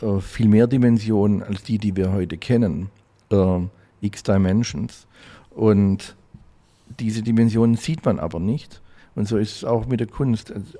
[0.00, 2.88] äh, viel mehr Dimensionen als die, die wir heute kennen.
[3.30, 3.60] Äh,
[4.00, 5.06] X Dimensions.
[5.50, 6.16] Und
[6.98, 8.80] diese Dimensionen sieht man aber nicht.
[9.14, 10.52] Und so ist es auch mit der Kunst.
[10.52, 10.78] Also,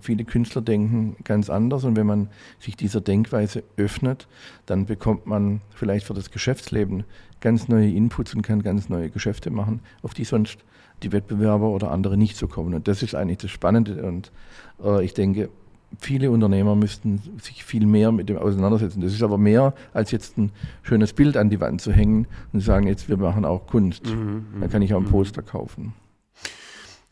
[0.00, 4.26] viele Künstler denken ganz anders und wenn man sich dieser Denkweise öffnet,
[4.66, 7.04] dann bekommt man vielleicht für das Geschäftsleben
[7.40, 10.58] ganz neue Inputs und kann ganz neue Geschäfte machen, auf die sonst
[11.02, 12.74] die Wettbewerber oder andere nicht so kommen.
[12.74, 14.02] Und das ist eigentlich das Spannende.
[14.02, 14.32] Und
[14.82, 15.50] äh, ich denke,
[15.98, 19.00] viele Unternehmer müssten sich viel mehr mit dem auseinandersetzen.
[19.00, 22.60] Das ist aber mehr, als jetzt ein schönes Bild an die Wand zu hängen und
[22.60, 24.06] zu sagen, jetzt wir machen auch Kunst.
[24.06, 25.10] Mhm, Dann kann ich auch ein mhm.
[25.10, 25.92] Poster kaufen.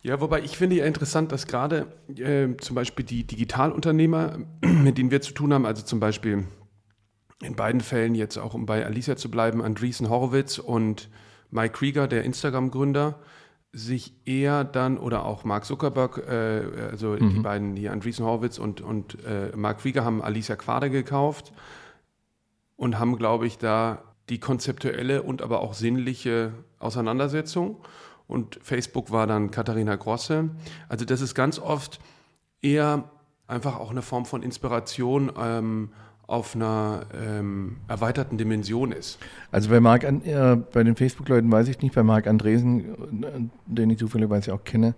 [0.03, 1.87] Ja, wobei ich finde ja interessant, dass gerade
[2.17, 6.45] äh, zum Beispiel die Digitalunternehmer, mit denen wir zu tun haben, also zum Beispiel
[7.41, 11.09] in beiden Fällen jetzt auch, um bei Alicia zu bleiben, Andreessen Horowitz und
[11.51, 13.19] Mike Krieger, der Instagram-Gründer,
[13.73, 17.31] sich eher dann, oder auch Mark Zuckerberg, äh, also mhm.
[17.31, 21.53] die beiden hier, Andreessen Horowitz und, und äh, Mark Krieger, haben Alicia Quader gekauft
[22.77, 27.77] und haben, glaube ich, da die konzeptuelle und aber auch sinnliche Auseinandersetzung
[28.33, 30.49] und Facebook war dann Katharina Grosse.
[30.89, 32.01] Also das ist ganz oft
[32.63, 33.05] eher
[33.47, 35.91] einfach auch eine Form von Inspiration ähm,
[36.27, 39.19] auf einer ähm, erweiterten Dimension ist.
[39.51, 43.27] Also bei Marc, äh, bei den Facebook-Leuten weiß ich nicht, bei Marc Andresen, äh,
[43.67, 44.95] den ich zufälligerweise auch kenne,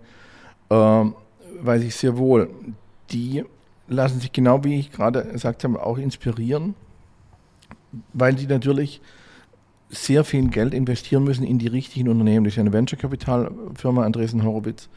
[0.69, 2.49] äh, weiß ich sehr wohl.
[3.11, 3.43] Die
[3.87, 6.73] lassen sich genau wie ich gerade gesagt habe auch inspirieren,
[8.13, 9.01] weil sie natürlich
[9.89, 12.45] sehr viel Geld investieren müssen in die richtigen Unternehmen.
[12.45, 14.89] Das ist eine Venture-Kapital-Firma, Andresen Horowitz.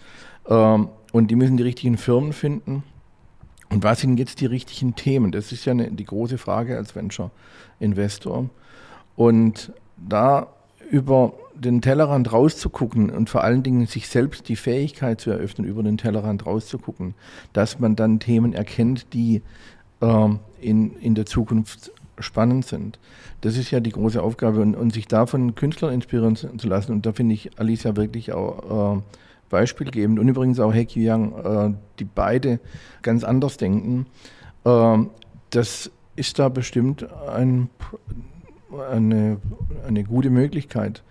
[0.49, 2.83] Ähm, und die müssen die richtigen Firmen finden.
[3.71, 5.31] Und was sind jetzt die richtigen Themen?
[5.31, 8.49] Das ist ja eine, die große Frage als Venture-Investor.
[9.15, 10.49] Und da
[10.91, 15.83] über den Tellerrand rauszugucken und vor allen Dingen sich selbst die Fähigkeit zu eröffnen, über
[15.83, 17.15] den Tellerrand rauszugucken,
[17.53, 19.43] dass man dann Themen erkennt, die
[20.01, 20.29] äh,
[20.61, 22.99] in, in der Zukunft spannend sind.
[23.41, 26.93] Das ist ja die große Aufgabe und, und sich davon Künstlern inspirieren zu, lassen.
[26.93, 29.03] Und da finde ich Alicia wirklich auch äh,
[29.49, 32.61] beispielgebend und übrigens auch Heki Yang, äh, die beide
[33.03, 34.07] ganz anders denken.
[34.65, 34.99] Äh,
[35.51, 37.71] das ist da bestimmt ein,
[38.91, 39.39] eine,
[39.87, 41.03] eine gute Möglichkeit,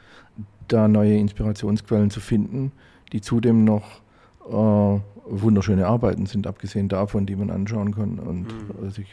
[0.67, 2.71] da neue Inspirationsquellen zu finden,
[3.13, 4.01] die zudem noch
[4.49, 8.47] äh, wunderschöne Arbeiten sind, abgesehen davon, die man anschauen kann und
[8.81, 8.89] mhm.
[8.89, 9.07] sich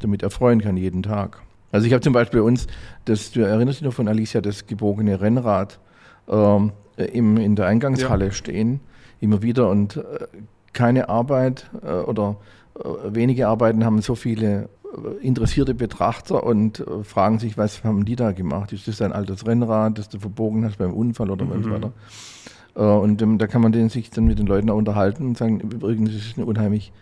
[0.00, 1.42] damit erfreuen kann jeden Tag.
[1.72, 2.66] Also ich habe zum Beispiel bei uns,
[3.04, 5.78] das, du erinnerst dich noch von Alicia, das gebogene Rennrad
[6.28, 8.32] ähm, im, in der Eingangshalle ja.
[8.32, 8.80] stehen,
[9.20, 10.26] immer wieder und äh,
[10.72, 12.36] keine Arbeit äh, oder
[12.78, 18.04] äh, wenige Arbeiten haben so viele äh, interessierte Betrachter und äh, fragen sich, was haben
[18.04, 18.72] die da gemacht?
[18.72, 21.62] Ist das ein altes Rennrad, das du verbogen hast beim Unfall oder mhm.
[21.62, 21.92] so weiter?
[22.76, 25.38] Äh, und ähm, da kann man den, sich dann mit den Leuten auch unterhalten und
[25.38, 26.92] sagen, übrigens ist es eine unheimlich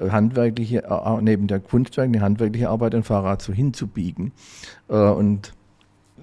[0.00, 0.82] handwerkliche,
[1.20, 4.32] neben der Kunstwerk, eine handwerkliche Arbeit ein Fahrrad so hinzubiegen.
[4.88, 5.52] Und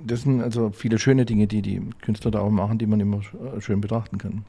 [0.03, 3.21] das sind also viele schöne Dinge, die die Künstler da auch machen, die man immer
[3.59, 4.45] schön betrachten kann.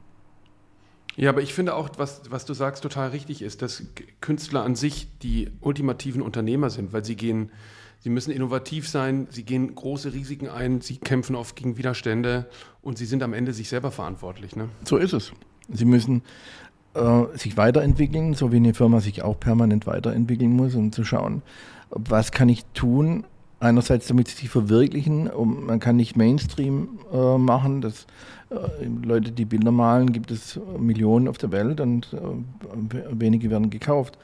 [1.15, 3.83] Ja, aber ich finde auch, was, was du sagst, total richtig ist, dass
[4.19, 7.51] Künstler an sich die ultimativen Unternehmer sind, weil sie gehen,
[7.99, 12.49] sie müssen innovativ sein, sie gehen große Risiken ein, sie kämpfen oft gegen Widerstände
[12.81, 14.55] und sie sind am Ende sich selber verantwortlich.
[14.55, 14.69] Ne?
[14.85, 15.31] So ist es.
[15.69, 16.23] Sie müssen
[16.93, 21.41] äh, sich weiterentwickeln, so wie eine Firma sich auch permanent weiterentwickeln muss, um zu schauen,
[21.89, 23.23] was kann ich tun,
[23.59, 28.05] einerseits damit sie sich verwirklichen, um, man kann nicht Mainstream äh, machen, das
[28.49, 33.69] äh, Leute, die Bilder malen, gibt es Millionen auf der Welt und äh, wenige werden
[33.69, 34.17] gekauft.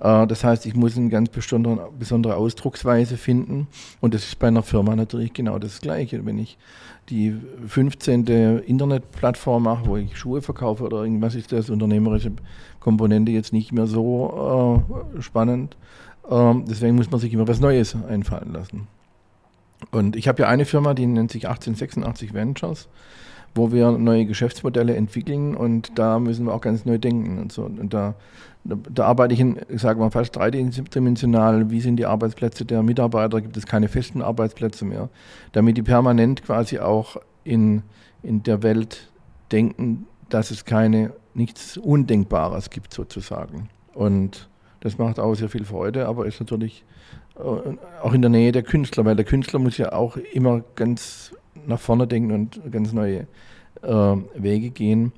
[0.00, 3.66] Äh, das heißt, ich muss eine ganz besondere, besondere Ausdrucksweise finden
[4.00, 6.24] und das ist bei einer Firma natürlich genau das Gleiche.
[6.24, 6.56] Wenn ich
[7.10, 7.34] die
[7.66, 8.26] 15.
[8.66, 12.32] Internetplattform mache, wo ich Schuhe verkaufe oder irgendwas, ist das unternehmerische
[12.80, 14.82] Komponente jetzt nicht mehr so
[15.20, 15.76] spannend.
[16.30, 18.86] Ähm, deswegen muss man sich immer was Neues einfallen lassen.
[19.90, 22.88] Und ich habe ja eine Firma, die nennt sich 1886 Ventures,
[23.54, 27.64] wo wir neue Geschäftsmodelle entwickeln und da müssen wir auch ganz neu denken und so.
[27.64, 28.14] Und da,
[28.64, 31.70] da arbeite ich in, ich sage mal, fast dreidimensional.
[31.70, 33.40] Wie sind die Arbeitsplätze der Mitarbeiter?
[33.40, 35.08] Gibt es keine festen Arbeitsplätze mehr?
[35.52, 37.82] Damit die permanent quasi auch in,
[38.22, 39.10] in der Welt
[39.52, 43.68] denken, dass es keine, nichts Undenkbares gibt sozusagen.
[43.92, 44.48] Und
[44.80, 46.84] das macht auch sehr viel Freude, aber ist natürlich
[47.36, 47.42] äh,
[48.02, 51.32] auch in der Nähe der Künstler, weil der Künstler muss ja auch immer ganz
[51.66, 53.26] nach vorne denken und ganz neue
[53.82, 55.12] äh, Wege gehen.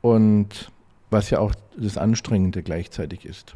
[0.00, 0.70] Und
[1.10, 3.54] was ja auch das Anstrengende gleichzeitig ist.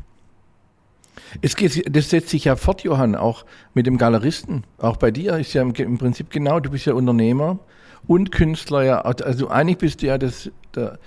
[1.41, 4.65] Es geht, das setzt sich ja fort, Johann, auch mit dem Galeristen.
[4.79, 7.59] Auch bei dir ist ja im, Prinzip genau, du bist ja Unternehmer
[8.07, 9.01] und Künstler, ja.
[9.01, 10.99] Also eigentlich bist du ja das, der,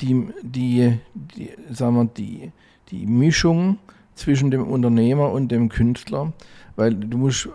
[0.00, 2.52] die, die, die, sagen wir, die,
[2.90, 3.78] die Mischung
[4.14, 6.32] zwischen dem Unternehmer und dem Künstler,
[6.76, 7.48] weil du musst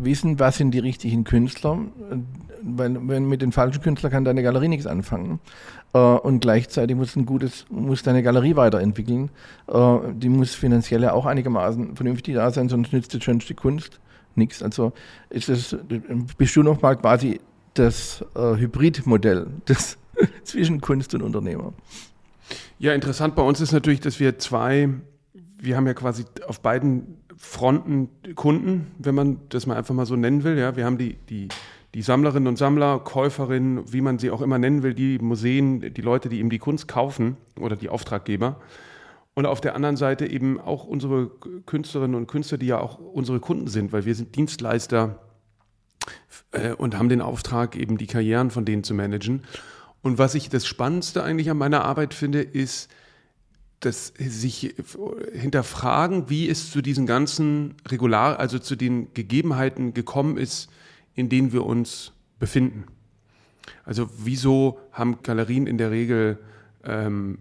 [0.00, 1.78] wissen, was sind die richtigen Künstler,
[2.62, 5.40] weil wenn mit den falschen Künstlern kann deine Galerie nichts anfangen.
[5.94, 9.30] Äh, und gleichzeitig muss ein gutes, muss deine Galerie weiterentwickeln.
[9.68, 14.00] Äh, die muss finanziell ja auch einigermaßen vernünftig da sein, sonst nützt die schönste Kunst
[14.34, 14.62] nichts.
[14.62, 14.92] Also
[15.30, 15.76] ist das,
[16.38, 17.40] bist du noch mal quasi
[17.74, 19.48] das äh, Hybridmodell
[20.44, 21.72] zwischen Kunst und Unternehmer.
[22.78, 24.88] Ja, interessant bei uns ist natürlich, dass wir zwei,
[25.58, 30.16] wir haben ja quasi auf beiden Fronten Kunden, wenn man das mal einfach mal so
[30.16, 30.58] nennen will.
[30.58, 31.48] Ja, wir haben die, die,
[31.94, 36.02] die Sammlerinnen und Sammler, Käuferinnen, wie man sie auch immer nennen will, die Museen, die
[36.02, 38.60] Leute, die eben die Kunst kaufen oder die Auftraggeber.
[39.34, 41.30] Und auf der anderen Seite eben auch unsere
[41.64, 45.18] Künstlerinnen und Künstler, die ja auch unsere Kunden sind, weil wir sind Dienstleister
[46.52, 49.42] äh, und haben den Auftrag, eben die Karrieren von denen zu managen.
[50.02, 52.90] Und was ich das Spannendste eigentlich an meiner Arbeit finde, ist,
[53.84, 54.74] dass sich
[55.32, 60.70] hinterfragen, wie es zu diesen ganzen Regular, also zu den Gegebenheiten gekommen ist,
[61.14, 62.84] in denen wir uns befinden.
[63.84, 66.38] Also wieso haben Galerien in der Regel
[66.84, 67.38] ähm,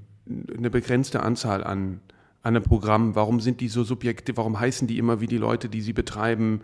[0.55, 2.01] eine begrenzte Anzahl an,
[2.43, 3.15] an einem Programm?
[3.15, 4.37] Warum sind die so subjektiv?
[4.37, 6.61] Warum heißen die immer wie die Leute, die sie betreiben?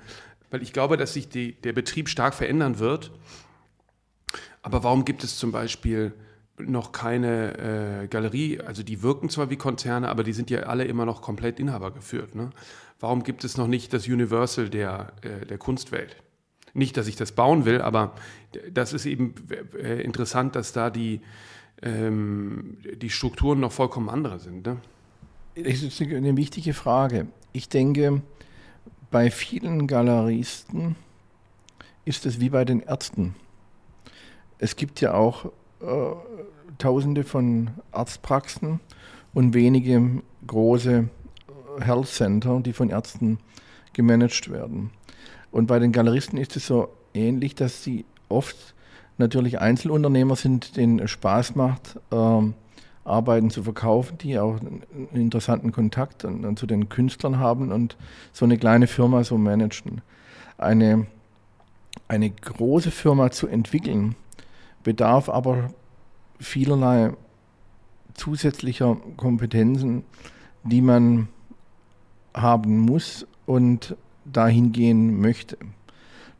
[0.52, 3.12] Weil ich glaube, dass sich die, der Betrieb stark verändern wird
[4.68, 6.14] aber warum gibt es zum Beispiel
[6.60, 8.60] noch keine äh, Galerie?
[8.62, 12.36] Also die wirken zwar wie Konzerne, aber die sind ja alle immer noch komplett inhabergeführt.
[12.36, 12.50] Ne?
[13.00, 16.18] Warum gibt es noch nicht das Universal der, äh, der Kunstwelt?
[16.74, 18.14] Nicht, dass ich das bauen will, aber
[18.72, 19.34] das ist eben
[19.82, 21.22] äh, interessant, dass da die,
[21.82, 24.66] ähm, die Strukturen noch vollkommen andere sind.
[24.66, 24.78] Ne?
[25.56, 27.28] Das ist eine wichtige Frage.
[27.52, 28.22] Ich denke,
[29.10, 30.96] bei vielen Galeristen
[32.06, 33.36] ist es wie bei den Ärzten
[34.60, 36.16] es gibt ja auch äh,
[36.78, 38.80] Tausende von Arztpraxen
[39.34, 41.10] und wenige große
[41.80, 43.40] Health Center, die von Ärzten
[43.94, 44.92] gemanagt werden.
[45.52, 48.76] Und bei den Galeristen ist es so ähnlich, dass sie oft
[49.18, 52.42] natürlich Einzelunternehmer sind, denen es Spaß macht, äh,
[53.04, 57.98] Arbeiten zu verkaufen, die auch einen interessanten Kontakt an, an zu den Künstlern haben und
[58.34, 60.02] so eine kleine Firma so managen.
[60.58, 61.08] Eine,
[62.08, 64.16] eine große Firma zu entwickeln,
[64.88, 65.72] bedarf aber
[66.40, 67.12] vielerlei
[68.14, 70.06] zusätzlicher Kompetenzen,
[70.64, 71.28] die man
[72.34, 75.58] haben muss und dahin gehen möchte.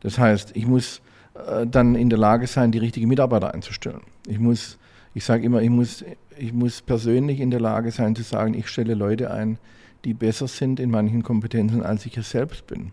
[0.00, 1.02] Das heißt, ich muss
[1.34, 4.00] äh, dann in der Lage sein, die richtigen Mitarbeiter einzustellen.
[4.26, 4.78] Ich muss,
[5.12, 6.02] ich sage immer, ich muss,
[6.38, 9.58] ich muss persönlich in der Lage sein zu sagen, ich stelle Leute ein,
[10.06, 12.92] die besser sind in manchen Kompetenzen, als ich es selbst bin,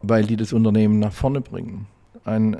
[0.00, 1.86] weil die das Unternehmen nach vorne bringen.
[2.24, 2.56] Ein,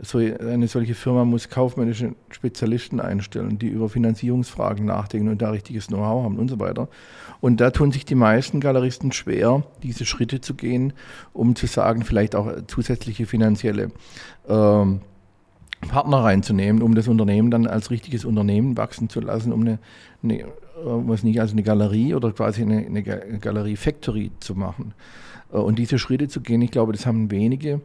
[0.00, 5.86] so eine solche Firma muss kaufmännische Spezialisten einstellen, die über Finanzierungsfragen nachdenken und da richtiges
[5.86, 6.88] Know-how haben und so weiter.
[7.40, 10.94] Und da tun sich die meisten Galeristen schwer, diese Schritte zu gehen,
[11.32, 13.92] um zu sagen, vielleicht auch zusätzliche finanzielle
[14.48, 15.00] ähm,
[15.88, 19.78] Partner reinzunehmen, um das Unternehmen dann als richtiges Unternehmen wachsen zu lassen, um eine,
[20.22, 20.46] eine
[20.82, 24.92] was nicht, also eine Galerie oder quasi eine, eine Galerie-Factory zu machen.
[25.52, 27.80] Äh, und diese Schritte zu gehen, ich glaube, das haben wenige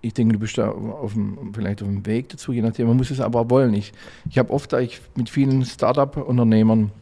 [0.00, 2.86] ich denke, du bist da auf dem, vielleicht auf dem Weg dazu, je nachdem.
[2.86, 3.74] Man muss es aber wollen.
[3.74, 3.92] Ich,
[4.30, 6.92] ich habe oft, da ich mit vielen Startup-Unternehmern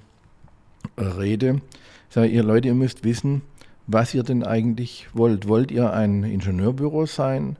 [0.96, 1.60] rede,
[2.08, 3.42] sage ihr Leute, ihr müsst wissen,
[3.86, 5.46] was ihr denn eigentlich wollt.
[5.46, 7.56] Wollt ihr ein Ingenieurbüro sein,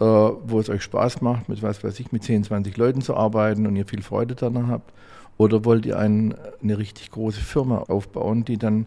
[0.00, 3.16] äh, wo es euch Spaß macht, mit was weiß ich, mit 10, 20 Leuten zu
[3.16, 4.92] arbeiten und ihr viel Freude daran habt?
[5.38, 8.86] Oder wollt ihr ein, eine richtig große Firma aufbauen, die dann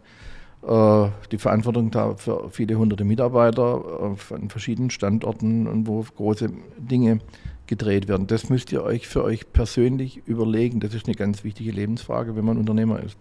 [0.68, 6.50] die Verantwortung da für viele hunderte Mitarbeiter an verschiedenen Standorten wo große
[6.80, 7.20] Dinge
[7.68, 8.28] gedreht werden.
[8.28, 10.80] Das müsst ihr euch für euch persönlich überlegen.
[10.80, 13.18] Das ist eine ganz wichtige Lebensfrage, wenn man Unternehmer ist.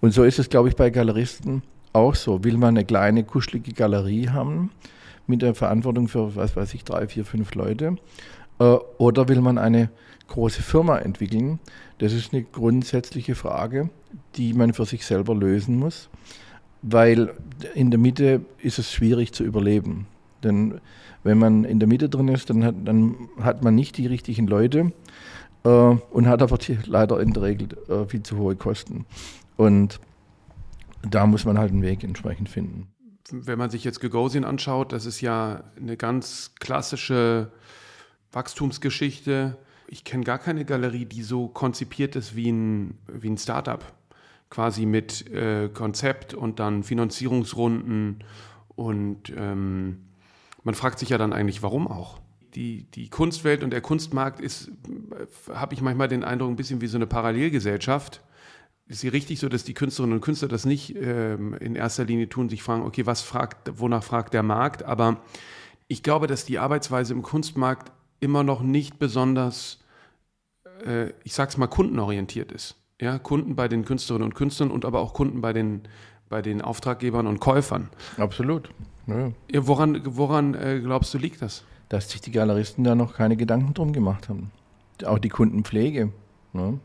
[0.00, 2.44] Und so ist es, glaube ich, bei Galeristen auch so.
[2.44, 4.70] Will man eine kleine, kuschelige Galerie haben
[5.26, 7.96] mit der Verantwortung für, was weiß ich, drei, vier, fünf Leute?
[8.58, 8.64] Äh,
[8.98, 9.90] oder will man eine
[10.28, 11.60] große Firma entwickeln?
[11.98, 13.90] Das ist eine grundsätzliche Frage,
[14.36, 16.10] die man für sich selber lösen muss
[16.86, 17.32] weil
[17.74, 20.06] in der Mitte ist es schwierig zu überleben.
[20.42, 20.80] Denn
[21.22, 24.46] wenn man in der Mitte drin ist, dann hat, dann hat man nicht die richtigen
[24.46, 24.92] Leute
[25.64, 29.06] äh, und hat aber die, leider in der Regel äh, viel zu hohe Kosten.
[29.56, 29.98] Und
[31.08, 32.88] da muss man halt einen Weg entsprechend finden.
[33.30, 37.50] Wenn man sich jetzt Gagosian anschaut, das ist ja eine ganz klassische
[38.32, 39.56] Wachstumsgeschichte.
[39.86, 43.82] Ich kenne gar keine Galerie, die so konzipiert ist wie ein, wie ein Startup
[44.54, 48.22] quasi mit äh, Konzept und dann Finanzierungsrunden
[48.76, 50.04] und ähm,
[50.62, 52.20] man fragt sich ja dann eigentlich, warum auch?
[52.54, 56.80] Die, die Kunstwelt und der Kunstmarkt ist, äh, habe ich manchmal den Eindruck, ein bisschen
[56.80, 58.22] wie so eine Parallelgesellschaft.
[58.86, 62.28] Ist sie richtig so, dass die Künstlerinnen und Künstler das nicht ähm, in erster Linie
[62.28, 64.84] tun, sich fragen, okay, was fragt, wonach fragt der Markt?
[64.84, 65.20] Aber
[65.88, 67.90] ich glaube, dass die Arbeitsweise im Kunstmarkt
[68.20, 69.82] immer noch nicht besonders,
[70.86, 72.76] äh, ich sag's mal, kundenorientiert ist.
[73.00, 75.82] Ja, Kunden bei den Künstlerinnen und Künstlern und aber auch Kunden bei den,
[76.28, 77.88] bei den Auftraggebern und Käufern.
[78.18, 78.70] Absolut.
[79.06, 79.32] Ja.
[79.50, 81.64] Ja, woran woran äh, glaubst du, liegt das?
[81.88, 84.50] Dass sich die Galeristen da noch keine Gedanken drum gemacht haben.
[85.04, 86.10] Auch die Kundenpflege.
[86.52, 86.78] Ne?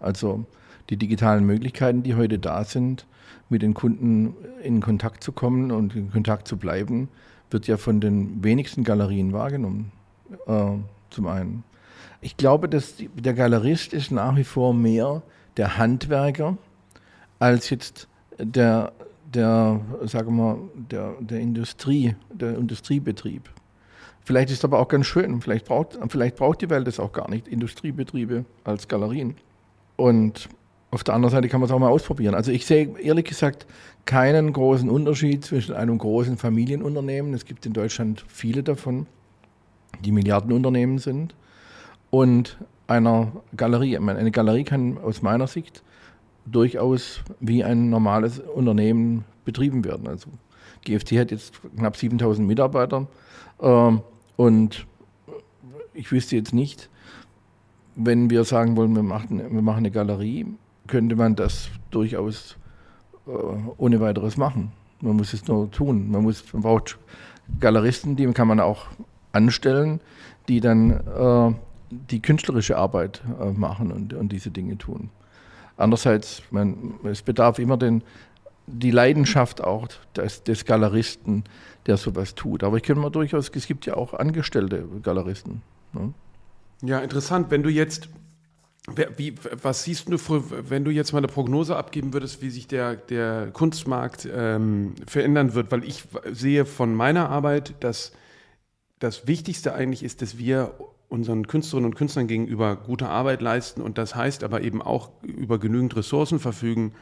[0.00, 0.44] Also
[0.90, 3.06] die digitalen Möglichkeiten, die heute da sind,
[3.48, 7.08] mit den Kunden in Kontakt zu kommen und in Kontakt zu bleiben,
[7.50, 9.92] wird ja von den wenigsten Galerien wahrgenommen.
[10.46, 10.72] Äh,
[11.10, 11.62] zum einen.
[12.20, 15.22] Ich glaube, dass die, der Galerist ist nach wie vor mehr
[15.56, 16.56] der Handwerker
[17.38, 18.92] als jetzt der,
[19.32, 23.50] der sagen wir, der, der Industrie, der Industriebetrieb.
[24.24, 27.30] Vielleicht ist aber auch ganz schön, vielleicht braucht, vielleicht braucht die Welt es auch gar
[27.30, 29.36] nicht, Industriebetriebe als Galerien.
[29.96, 30.48] Und
[30.90, 32.34] auf der anderen Seite kann man es auch mal ausprobieren.
[32.34, 33.66] Also ich sehe ehrlich gesagt
[34.04, 39.06] keinen großen Unterschied zwischen einem großen Familienunternehmen, es gibt in Deutschland viele davon,
[40.04, 41.34] die Milliardenunternehmen sind,
[42.10, 43.98] und einer Galerie.
[43.98, 45.82] Eine Galerie kann aus meiner Sicht
[46.46, 50.06] durchaus wie ein normales Unternehmen betrieben werden.
[50.06, 50.30] Also
[50.84, 53.06] GFT hat jetzt knapp 7000 Mitarbeiter
[53.60, 54.02] ähm,
[54.36, 54.86] und
[55.94, 56.88] ich wüsste jetzt nicht,
[57.96, 60.46] wenn wir sagen wollen, wir machen, wir machen eine Galerie,
[60.86, 62.56] könnte man das durchaus
[63.26, 64.72] äh, ohne weiteres machen.
[65.00, 66.10] Man muss es nur tun.
[66.10, 66.98] Man, muss, man braucht
[67.60, 68.86] Galeristen, die kann man auch
[69.32, 70.00] anstellen,
[70.48, 71.54] die dann äh,
[72.10, 75.10] die künstlerische Arbeit äh, machen und, und diese Dinge tun.
[75.76, 78.02] Andererseits, man, es bedarf immer den,
[78.66, 81.44] die Leidenschaft auch des, des Galeristen,
[81.86, 82.64] der sowas tut.
[82.64, 85.62] Aber ich kenne mal durchaus, es gibt ja auch angestellte Galeristen.
[85.92, 86.12] Ne?
[86.82, 87.50] Ja, interessant.
[87.50, 88.08] Wenn du jetzt,
[89.16, 90.16] wie, was siehst du,
[90.68, 95.54] wenn du jetzt mal eine Prognose abgeben würdest, wie sich der, der Kunstmarkt ähm, verändern
[95.54, 95.70] wird?
[95.70, 98.12] Weil ich sehe von meiner Arbeit, dass
[98.98, 100.74] das Wichtigste eigentlich ist, dass wir
[101.08, 105.58] unseren Künstlerinnen und Künstlern gegenüber gute Arbeit leisten und das heißt aber eben auch über
[105.58, 106.92] genügend Ressourcen verfügen,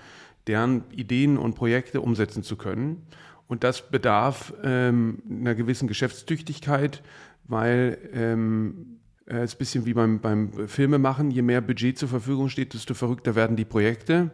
[0.47, 3.07] deren Ideen und Projekte umsetzen zu können.
[3.47, 7.03] Und das bedarf ähm, einer gewissen Geschäftstüchtigkeit,
[7.45, 12.49] weil ähm, es ist ein bisschen wie beim, beim Filmemachen, je mehr Budget zur Verfügung
[12.49, 14.31] steht, desto verrückter werden die Projekte.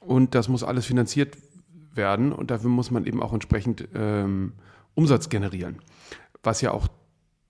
[0.00, 1.36] Und das muss alles finanziert
[1.94, 4.52] werden und dafür muss man eben auch entsprechend ähm,
[4.94, 5.80] Umsatz generieren.
[6.42, 6.88] Was ja auch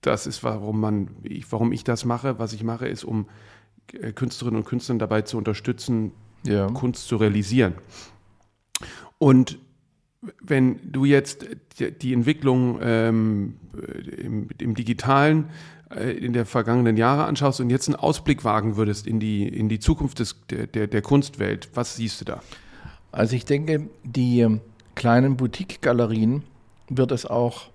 [0.01, 2.39] das ist, warum, man, ich, warum ich das mache.
[2.39, 3.27] Was ich mache, ist, um
[3.93, 6.11] äh, Künstlerinnen und Künstlern dabei zu unterstützen,
[6.43, 6.67] ja.
[6.67, 7.75] Kunst zu realisieren.
[9.19, 9.59] Und
[10.41, 11.45] wenn du jetzt
[11.79, 13.57] die Entwicklung ähm,
[14.17, 15.49] im, im, Digitalen
[15.89, 19.69] äh, in der vergangenen Jahre anschaust und jetzt einen Ausblick wagen würdest in die, in
[19.69, 22.41] die Zukunft des, der, der, der Kunstwelt, was siehst du da?
[23.11, 24.61] Also ich denke, die ähm,
[24.95, 26.43] kleinen Boutique-Galerien
[26.89, 27.69] wird es auch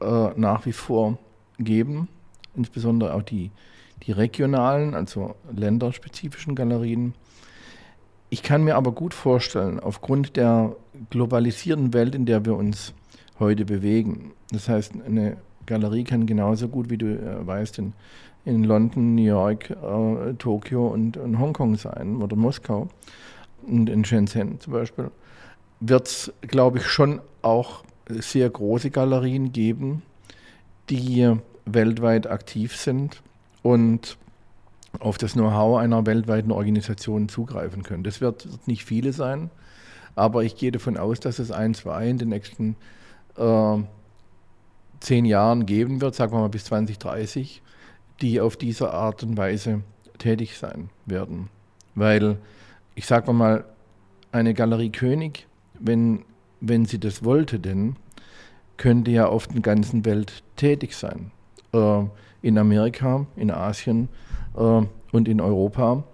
[0.00, 1.18] äh, nach wie vor
[1.64, 2.08] geben,
[2.54, 3.50] insbesondere auch die,
[4.02, 7.14] die regionalen, also länderspezifischen Galerien.
[8.28, 10.76] Ich kann mir aber gut vorstellen, aufgrund der
[11.10, 12.94] globalisierten Welt, in der wir uns
[13.38, 15.36] heute bewegen, das heißt, eine
[15.66, 17.92] Galerie kann genauso gut, wie du äh, weißt, in,
[18.44, 22.88] in London, New York, äh, Tokio und, und Hongkong sein oder Moskau
[23.66, 25.10] und in Shenzhen zum Beispiel,
[25.80, 30.02] wird es, glaube ich, schon auch sehr große Galerien geben,
[30.88, 31.36] die
[31.74, 33.22] weltweit aktiv sind
[33.62, 34.16] und
[34.98, 38.02] auf das Know-how einer weltweiten Organisation zugreifen können.
[38.02, 39.50] Das wird, nicht viele sein,
[40.16, 42.76] aber ich gehe davon aus, dass es ein, zwei in den nächsten
[43.36, 43.76] äh,
[45.00, 47.62] zehn Jahren geben wird, sagen wir mal bis 2030,
[48.20, 49.82] die auf diese Art und Weise
[50.18, 51.48] tätig sein werden.
[51.94, 52.38] Weil,
[52.94, 53.64] ich sage mal,
[54.32, 55.46] eine Galerie König,
[55.78, 56.24] wenn,
[56.60, 57.96] wenn sie das wollte, denn
[58.76, 61.32] könnte ja auf der ganzen Welt tätig sein.
[61.72, 62.02] Äh,
[62.42, 64.08] in Amerika, in Asien
[64.56, 64.60] äh,
[65.12, 66.04] und in Europa.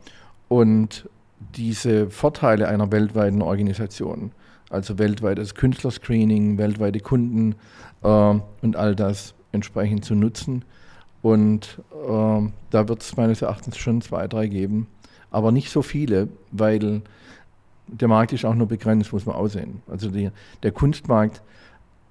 [0.49, 1.09] Und
[1.55, 4.33] diese Vorteile einer weltweiten Organisation,
[4.71, 7.55] also weltweites Künstlerscreening, weltweite Kunden
[8.03, 10.65] äh, und all das entsprechend zu nutzen.
[11.23, 14.87] Und äh, da wird es meines Erachtens schon zwei, drei geben,
[15.31, 17.03] aber nicht so viele, weil
[17.89, 19.83] der Markt ist auch nur begrenzt, muss man aussehen.
[19.89, 20.31] Also die,
[20.63, 21.43] der Kunstmarkt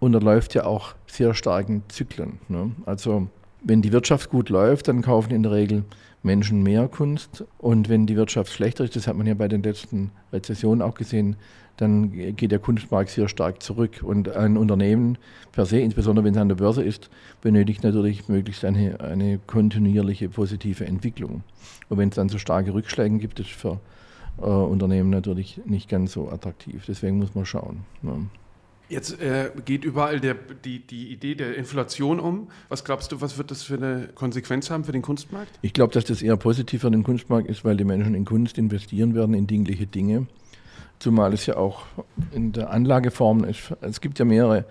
[0.06, 2.40] unterläuft ja auch sehr starken Zyklen.
[2.48, 2.72] Ne?
[2.86, 3.28] Also
[3.62, 5.84] wenn die Wirtschaft gut läuft, dann kaufen in der Regel
[6.24, 7.44] Menschen mehr Kunst.
[7.58, 10.96] Und wenn die Wirtschaft schlechter ist, das hat man ja bei den letzten Rezessionen auch
[10.96, 11.36] gesehen,
[11.78, 14.02] dann geht der Kunstmarkt sehr stark zurück.
[14.04, 15.18] Und ein Unternehmen
[15.52, 17.10] per se, insbesondere wenn es an der Börse ist,
[17.42, 21.44] benötigt natürlich möglichst eine, eine kontinuierliche positive Entwicklung.
[21.90, 23.80] Und wenn es dann so starke Rückschläge gibt, ist für
[24.38, 26.84] äh, Unternehmen natürlich nicht ganz so attraktiv.
[26.88, 27.82] Deswegen muss man schauen.
[28.02, 28.28] Ne?
[28.88, 32.50] Jetzt äh, geht überall der, die, die Idee der Inflation um.
[32.70, 35.52] Was glaubst du, was wird das für eine Konsequenz haben für den Kunstmarkt?
[35.62, 38.58] Ich glaube, dass das eher positiv für den Kunstmarkt ist, weil die Menschen in Kunst
[38.58, 40.28] investieren werden, in dingliche Dinge.
[41.00, 41.84] Zumal es ja auch
[42.32, 43.74] in der Anlageform ist.
[43.82, 44.66] Es gibt ja mehrere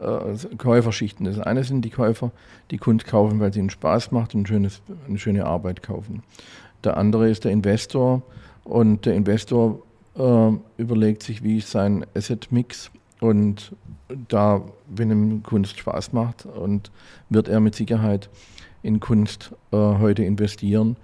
[0.00, 1.24] äh, Käuferschichten.
[1.26, 2.32] Das eine sind die Käufer,
[2.70, 6.22] die Kunst kaufen, weil sie ihnen Spaß macht und schönes, eine schöne Arbeit kaufen.
[6.82, 8.22] Der andere ist der Investor
[8.64, 9.82] und der Investor
[10.16, 12.90] äh, überlegt sich, wie ist sein Asset-Mix
[13.20, 13.76] und
[14.28, 16.90] da, wenn ihm Kunst Spaß macht, und
[17.28, 18.28] wird er mit Sicherheit
[18.82, 20.96] in Kunst äh, heute investieren.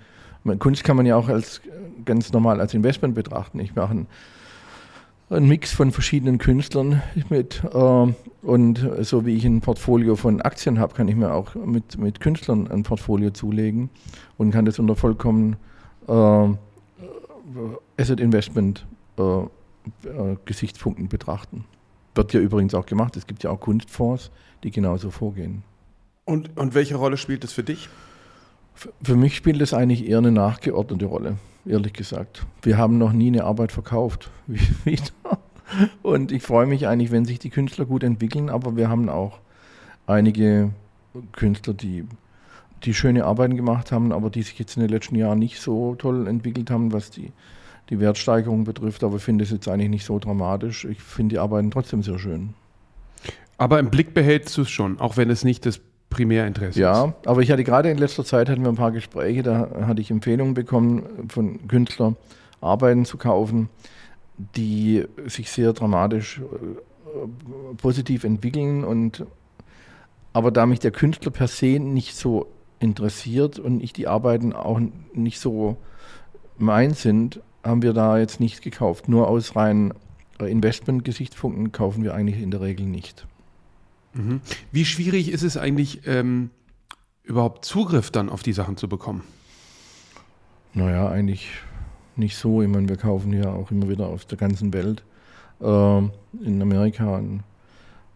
[0.59, 1.61] Kunst kann man ja auch als
[2.05, 3.59] ganz normal als Investment betrachten.
[3.59, 4.07] Ich mache einen,
[5.29, 10.79] einen Mix von verschiedenen Künstlern mit äh, und so wie ich ein Portfolio von Aktien
[10.79, 13.91] habe, kann ich mir auch mit, mit Künstlern ein Portfolio zulegen
[14.39, 15.57] und kann das unter vollkommen
[16.09, 16.49] äh,
[17.99, 18.87] Asset Investment
[19.19, 19.49] äh, äh,
[20.45, 21.65] Gesichtspunkten betrachten.
[22.17, 23.17] Wird ja übrigens auch gemacht.
[23.17, 24.31] Es gibt ja auch Kunstfonds,
[24.65, 25.63] die genauso vorgehen.
[26.25, 27.89] Und, und welche Rolle spielt das für dich?
[29.03, 32.45] Für mich spielt es eigentlich eher eine nachgeordnete Rolle, ehrlich gesagt.
[32.63, 34.31] Wir haben noch nie eine Arbeit verkauft.
[36.03, 39.41] Und ich freue mich eigentlich, wenn sich die Künstler gut entwickeln, aber wir haben auch
[40.07, 40.71] einige
[41.33, 42.05] Künstler, die,
[42.85, 45.95] die schöne Arbeiten gemacht haben, aber die sich jetzt in den letzten Jahren nicht so
[45.97, 47.33] toll entwickelt haben, was die
[47.91, 50.85] die Wertsteigerung betrifft, aber ich finde es jetzt eigentlich nicht so dramatisch.
[50.85, 52.55] Ich finde die Arbeiten trotzdem sehr schön.
[53.59, 55.81] Aber im Blick behältst du es schon, auch wenn es nicht das
[56.11, 56.99] Primärinteresse ja, ist.
[57.07, 60.01] Ja, aber ich hatte gerade in letzter Zeit hatten wir ein paar Gespräche, da hatte
[60.01, 62.17] ich Empfehlungen bekommen von Künstlern,
[62.61, 63.69] Arbeiten zu kaufen,
[64.57, 69.25] die sich sehr dramatisch äh, positiv entwickeln und
[70.33, 72.47] aber da mich der Künstler per se nicht so
[72.79, 74.81] interessiert und ich die Arbeiten auch
[75.15, 75.79] nicht so
[76.59, 79.09] mein sind, haben wir da jetzt nicht gekauft.
[79.09, 79.93] Nur aus reinen
[80.41, 83.27] äh, Investment-Gesichtspunkten kaufen wir eigentlich in der Regel nicht.
[84.15, 84.41] Mhm.
[84.73, 86.51] Wie schwierig ist es eigentlich, ähm,
[87.25, 89.23] überhaupt Zugriff dann auf die Sachen zu bekommen?
[90.75, 91.51] Naja, eigentlich
[92.17, 92.63] nicht so.
[92.63, 95.03] Ich meine, wir kaufen ja auch immer wieder auf der ganzen Welt.
[95.61, 95.99] Äh,
[96.45, 97.43] in Amerika, in,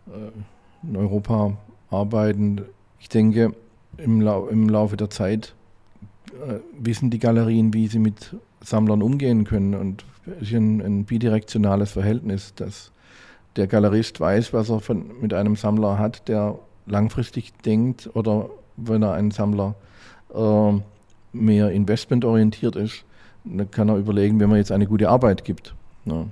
[0.07, 1.57] äh, in, Europa
[1.91, 2.63] arbeiten.
[2.99, 3.55] Ich denke,
[3.97, 5.55] im, Lau im Laufe der Zeit
[6.79, 9.75] wissen die Galerien, wie sie mit Sammlern umgehen können.
[9.75, 12.93] Und es ist ein, ein bidirektionales Verhältnis, dass
[13.57, 19.03] der Galerist weiß, was er von, mit einem Sammler hat, der langfristig denkt oder wenn
[19.03, 19.75] er ein Sammler
[20.35, 20.73] äh,
[21.33, 23.05] mehr investmentorientiert ist,
[23.45, 25.75] dann kann er überlegen, wenn man jetzt eine gute Arbeit gibt.
[26.05, 26.27] Ja.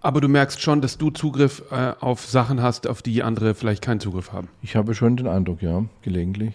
[0.00, 3.82] Aber du merkst schon, dass du Zugriff äh, auf Sachen hast, auf die andere vielleicht
[3.82, 4.48] keinen Zugriff haben.
[4.62, 6.54] Ich habe schon den Eindruck, ja, gelegentlich.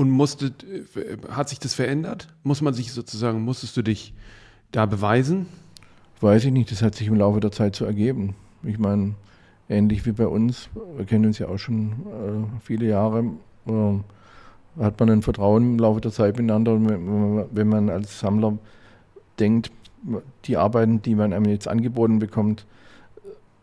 [0.00, 0.54] Und musste,
[1.30, 2.28] hat sich das verändert?
[2.42, 4.14] Muss man sich sozusagen, musstest du dich
[4.72, 5.44] da beweisen?
[6.22, 8.34] Weiß ich nicht, das hat sich im Laufe der Zeit so ergeben.
[8.62, 9.14] Ich meine,
[9.68, 13.24] ähnlich wie bei uns, wir kennen uns ja auch schon äh, viele Jahre,
[13.66, 16.72] äh, hat man ein Vertrauen im Laufe der Zeit miteinander.
[16.72, 18.56] Und wenn man als Sammler
[19.38, 19.70] denkt,
[20.46, 22.64] die Arbeiten, die man einem jetzt angeboten bekommt,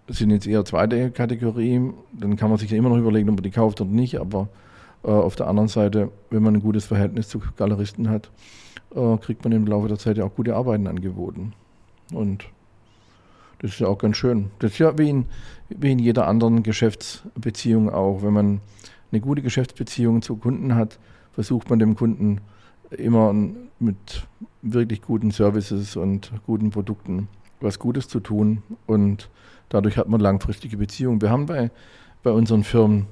[0.07, 1.81] sind jetzt eher zweite Kategorie.
[2.13, 4.19] Dann kann man sich ja immer noch überlegen, ob man die kauft oder nicht.
[4.19, 4.49] Aber
[5.03, 8.29] auf der anderen Seite, wenn man ein gutes Verhältnis zu Galeristen hat,
[8.95, 11.53] äh, kriegt man im Laufe der Zeit ja auch gute Arbeiten angeboten.
[12.13, 12.45] Und
[13.59, 14.51] das ist ja auch ganz schön.
[14.59, 15.25] Das ist ja wie in,
[15.69, 18.21] wie in jeder anderen Geschäftsbeziehung auch.
[18.21, 18.61] Wenn man
[19.11, 20.99] eine gute Geschäftsbeziehung zu Kunden hat,
[21.33, 22.41] versucht man dem Kunden
[22.91, 23.33] immer
[23.79, 24.27] mit
[24.61, 27.27] wirklich guten Services und guten Produkten
[27.59, 28.63] was Gutes zu tun.
[28.85, 29.29] Und
[29.69, 31.21] dadurch hat man langfristige Beziehungen.
[31.21, 31.71] Wir haben bei,
[32.23, 33.05] bei unseren Firmen äh,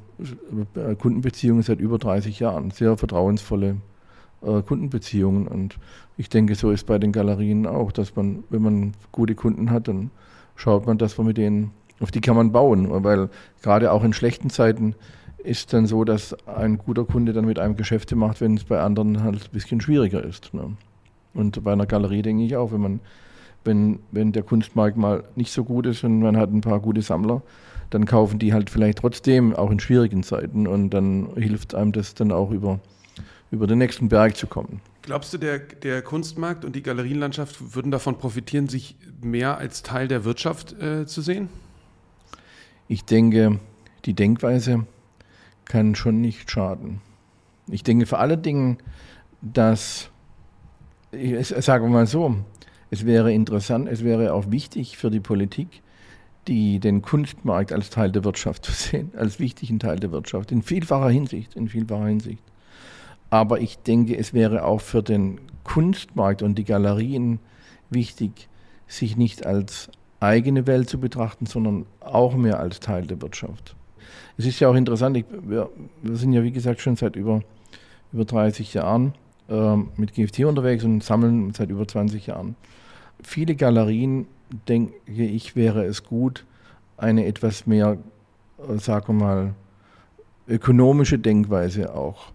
[0.99, 3.77] Kundenbeziehungen seit über 30 Jahren, sehr vertrauensvolle
[4.41, 5.47] äh, Kundenbeziehungen.
[5.47, 5.77] Und
[6.17, 9.87] ich denke, so ist bei den Galerien auch, dass man, wenn man gute Kunden hat,
[9.87, 10.11] dann
[10.55, 12.87] schaut man, dass man mit denen, auf die kann man bauen.
[13.03, 13.29] Weil
[13.61, 14.95] gerade auch in schlechten Zeiten
[15.43, 18.79] ist dann so, dass ein guter Kunde dann mit einem Geschäfte macht, wenn es bei
[18.79, 20.53] anderen halt ein bisschen schwieriger ist.
[20.53, 20.75] Ne?
[21.33, 22.99] Und bei einer Galerie denke ich auch, wenn man,
[23.63, 27.01] wenn, wenn der Kunstmarkt mal nicht so gut ist und man hat ein paar gute
[27.01, 27.41] Sammler,
[27.95, 32.13] dann kaufen die halt vielleicht trotzdem auch in schwierigen Zeiten und dann hilft einem das
[32.13, 32.81] dann auch über,
[33.51, 34.81] über den nächsten Berg zu kommen.
[35.01, 40.09] Glaubst du, der, der Kunstmarkt und die Galerienlandschaft würden davon profitieren, sich mehr als Teil
[40.09, 41.47] der Wirtschaft äh, zu sehen?
[42.89, 43.59] Ich denke,
[44.03, 44.85] die Denkweise
[45.63, 46.99] kann schon nicht schaden.
[47.67, 48.77] Ich denke vor allen Dingen,
[49.41, 50.09] dass,
[51.13, 52.35] ich sage mal so,
[52.89, 55.81] es wäre interessant, es wäre auch wichtig für die Politik,
[56.47, 60.61] die den Kunstmarkt als Teil der Wirtschaft zu sehen, als wichtigen Teil der Wirtschaft, in
[60.61, 62.43] vielfacher Hinsicht, in vielfacher Hinsicht.
[63.29, 67.39] Aber ich denke, es wäre auch für den Kunstmarkt und die Galerien
[67.89, 68.47] wichtig,
[68.87, 69.89] sich nicht als
[70.19, 73.75] eigene Welt zu betrachten, sondern auch mehr als Teil der Wirtschaft.
[74.37, 75.69] Es ist ja auch interessant, ich, wir,
[76.01, 77.41] wir, sind ja wie gesagt schon seit über,
[78.13, 79.13] über 30 Jahren
[79.49, 82.55] äh, mit GFT unterwegs und sammeln seit über 20 Jahren.
[83.23, 84.27] Viele Galerien,
[84.67, 86.45] denke ich, wäre es gut,
[86.97, 87.97] eine etwas mehr,
[88.57, 89.55] äh, sagen wir mal,
[90.47, 92.31] ökonomische Denkweise auch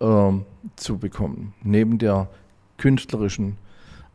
[0.00, 0.32] äh,
[0.76, 1.54] zu bekommen.
[1.62, 2.28] Neben der
[2.76, 3.56] künstlerischen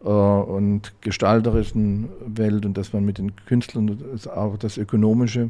[0.03, 3.99] äh, und gestalterischen Welt und dass man mit den Künstlern
[4.33, 5.49] auch das Ökonomische,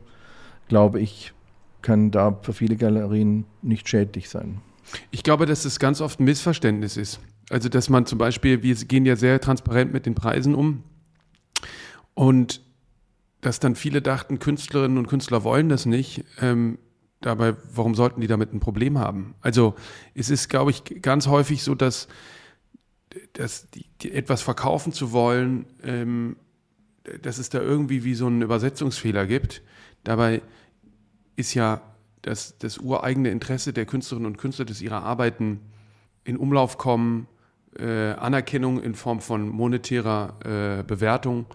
[0.67, 1.33] glaube ich,
[1.81, 4.61] kann da für viele Galerien nicht schädlich sein.
[5.11, 7.19] Ich glaube, dass es ganz oft ein Missverständnis ist.
[7.49, 10.81] Also, dass man zum Beispiel, wir gehen ja sehr transparent mit den Preisen um
[12.13, 12.61] und
[13.41, 16.23] dass dann viele dachten, Künstlerinnen und Künstler wollen das nicht.
[16.39, 16.77] Ähm,
[17.21, 19.35] dabei, warum sollten die damit ein Problem haben?
[19.41, 19.75] Also,
[20.13, 22.07] es ist, glaube ich, ganz häufig so, dass,
[23.33, 26.37] dass die, die etwas verkaufen zu wollen, ähm,
[27.21, 29.61] dass es da irgendwie wie so einen Übersetzungsfehler gibt.
[30.03, 30.41] Dabei
[31.35, 31.81] ist ja
[32.21, 35.59] das, das ureigene Interesse der Künstlerinnen und Künstler, dass ihre Arbeiten
[36.23, 37.27] in Umlauf kommen,
[37.77, 41.45] äh, Anerkennung in Form von monetärer äh, Bewertung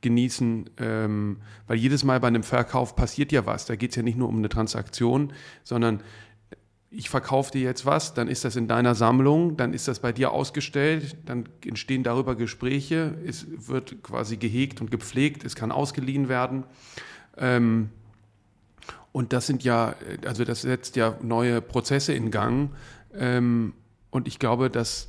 [0.00, 3.66] genießen, ähm, weil jedes Mal bei einem Verkauf passiert ja was.
[3.66, 5.32] Da geht es ja nicht nur um eine Transaktion,
[5.64, 6.00] sondern
[6.90, 10.12] ich verkaufe dir jetzt was, dann ist das in deiner Sammlung, dann ist das bei
[10.12, 16.28] dir ausgestellt, dann entstehen darüber Gespräche, es wird quasi gehegt und gepflegt, es kann ausgeliehen
[16.28, 16.64] werden.
[17.36, 17.90] Ähm,
[19.12, 22.70] und das sind ja, also das setzt ja neue Prozesse in Gang.
[23.14, 23.74] Ähm,
[24.10, 25.08] und ich glaube, dass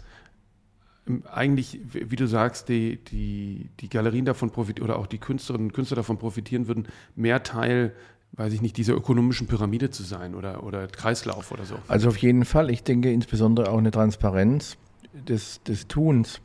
[1.32, 5.74] eigentlich, wie du sagst, die, die, die Galerien davon profitieren oder auch die Künstlerinnen und
[5.74, 7.94] Künstler davon profitieren würden, mehr Teil,
[8.34, 11.76] weiß ich nicht, dieser ökonomischen Pyramide zu sein oder, oder Kreislauf oder so.
[11.88, 12.70] Also auf jeden Fall.
[12.70, 14.78] Ich denke insbesondere auch eine Transparenz
[15.14, 16.42] des, des Tuns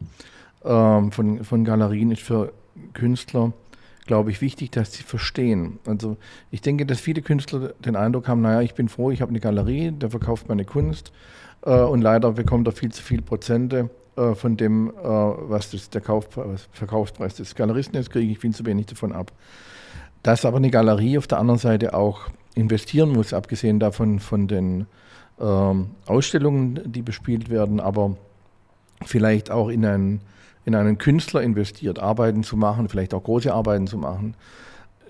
[0.65, 2.53] ähm, von, von Galerien ist für
[2.93, 3.53] Künstler
[4.07, 5.79] glaube ich, wichtig, dass sie verstehen.
[5.87, 6.17] Also
[6.51, 9.41] ich denke, dass viele Künstler den Eindruck haben, naja, ich bin froh, ich habe eine
[9.41, 11.11] Galerie, der verkauft meine Kunst
[11.63, 15.91] äh, und leider bekommt er viel zu viel Prozente äh, von dem, äh, was das,
[15.91, 19.33] der Kaufpreis, Verkaufspreis des Galeristen ist, kriege ich viel zu wenig davon ab.
[20.23, 22.23] Dass aber eine Galerie auf der anderen Seite auch
[22.55, 24.87] investieren muss, abgesehen davon von den
[25.41, 28.17] ähm, Ausstellungen, die bespielt werden, aber
[29.05, 30.21] vielleicht auch in einen
[30.65, 34.35] in einen Künstler investiert, Arbeiten zu machen, vielleicht auch große Arbeiten zu machen,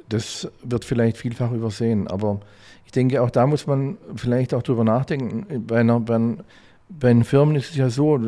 [0.09, 2.09] das wird vielleicht vielfach übersehen.
[2.09, 2.41] Aber
[2.85, 5.65] ich denke, auch da muss man vielleicht auch drüber nachdenken.
[5.67, 6.37] Bei, einer, bei,
[6.89, 8.19] bei Firmen ist es ja so,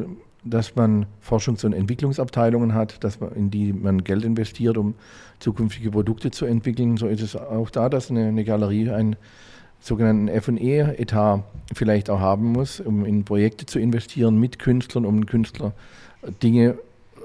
[0.48, 4.94] dass man Forschungs- und Entwicklungsabteilungen hat, dass man, in die man Geld investiert, um
[5.38, 6.96] zukünftige Produkte zu entwickeln.
[6.96, 9.16] So ist es auch da, dass eine, eine Galerie ein
[9.80, 11.44] sogenannten FE-Etat
[11.74, 15.72] vielleicht auch haben muss, um in Projekte zu investieren mit Künstlern, um Künstler
[16.42, 16.78] Dinge,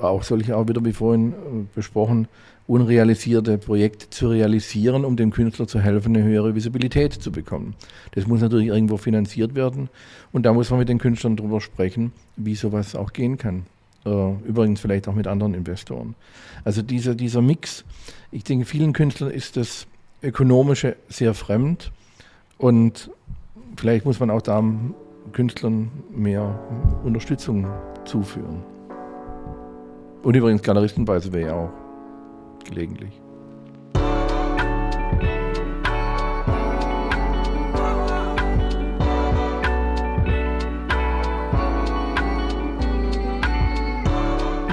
[0.04, 1.36] auch solche auch wieder wie vorhin äh,
[1.76, 2.28] besprochen,
[2.68, 7.76] unrealisierte Projekte zu realisieren, um dem Künstler zu helfen, eine höhere Visibilität zu bekommen.
[8.12, 9.90] Das muss natürlich irgendwo finanziert werden
[10.32, 13.66] und da muss man mit den Künstlern darüber sprechen, wie sowas auch gehen kann.
[14.06, 16.16] Äh, übrigens vielleicht auch mit anderen Investoren.
[16.64, 17.84] Also dieser, dieser Mix,
[18.32, 19.88] ich denke, vielen Künstlern ist das
[20.24, 21.92] Ökonomische sehr fremd
[22.58, 23.12] und
[23.76, 24.64] vielleicht muss man auch da
[25.34, 26.60] Künstlern mehr
[27.04, 27.68] Unterstützung
[28.06, 28.64] zuführen.
[30.24, 31.70] Und übrigens Galeristenpreise wäre ja auch
[32.64, 33.20] gelegentlich.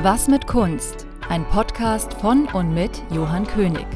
[0.03, 1.07] Was mit Kunst?
[1.28, 3.86] Ein Podcast von und mit Johann König.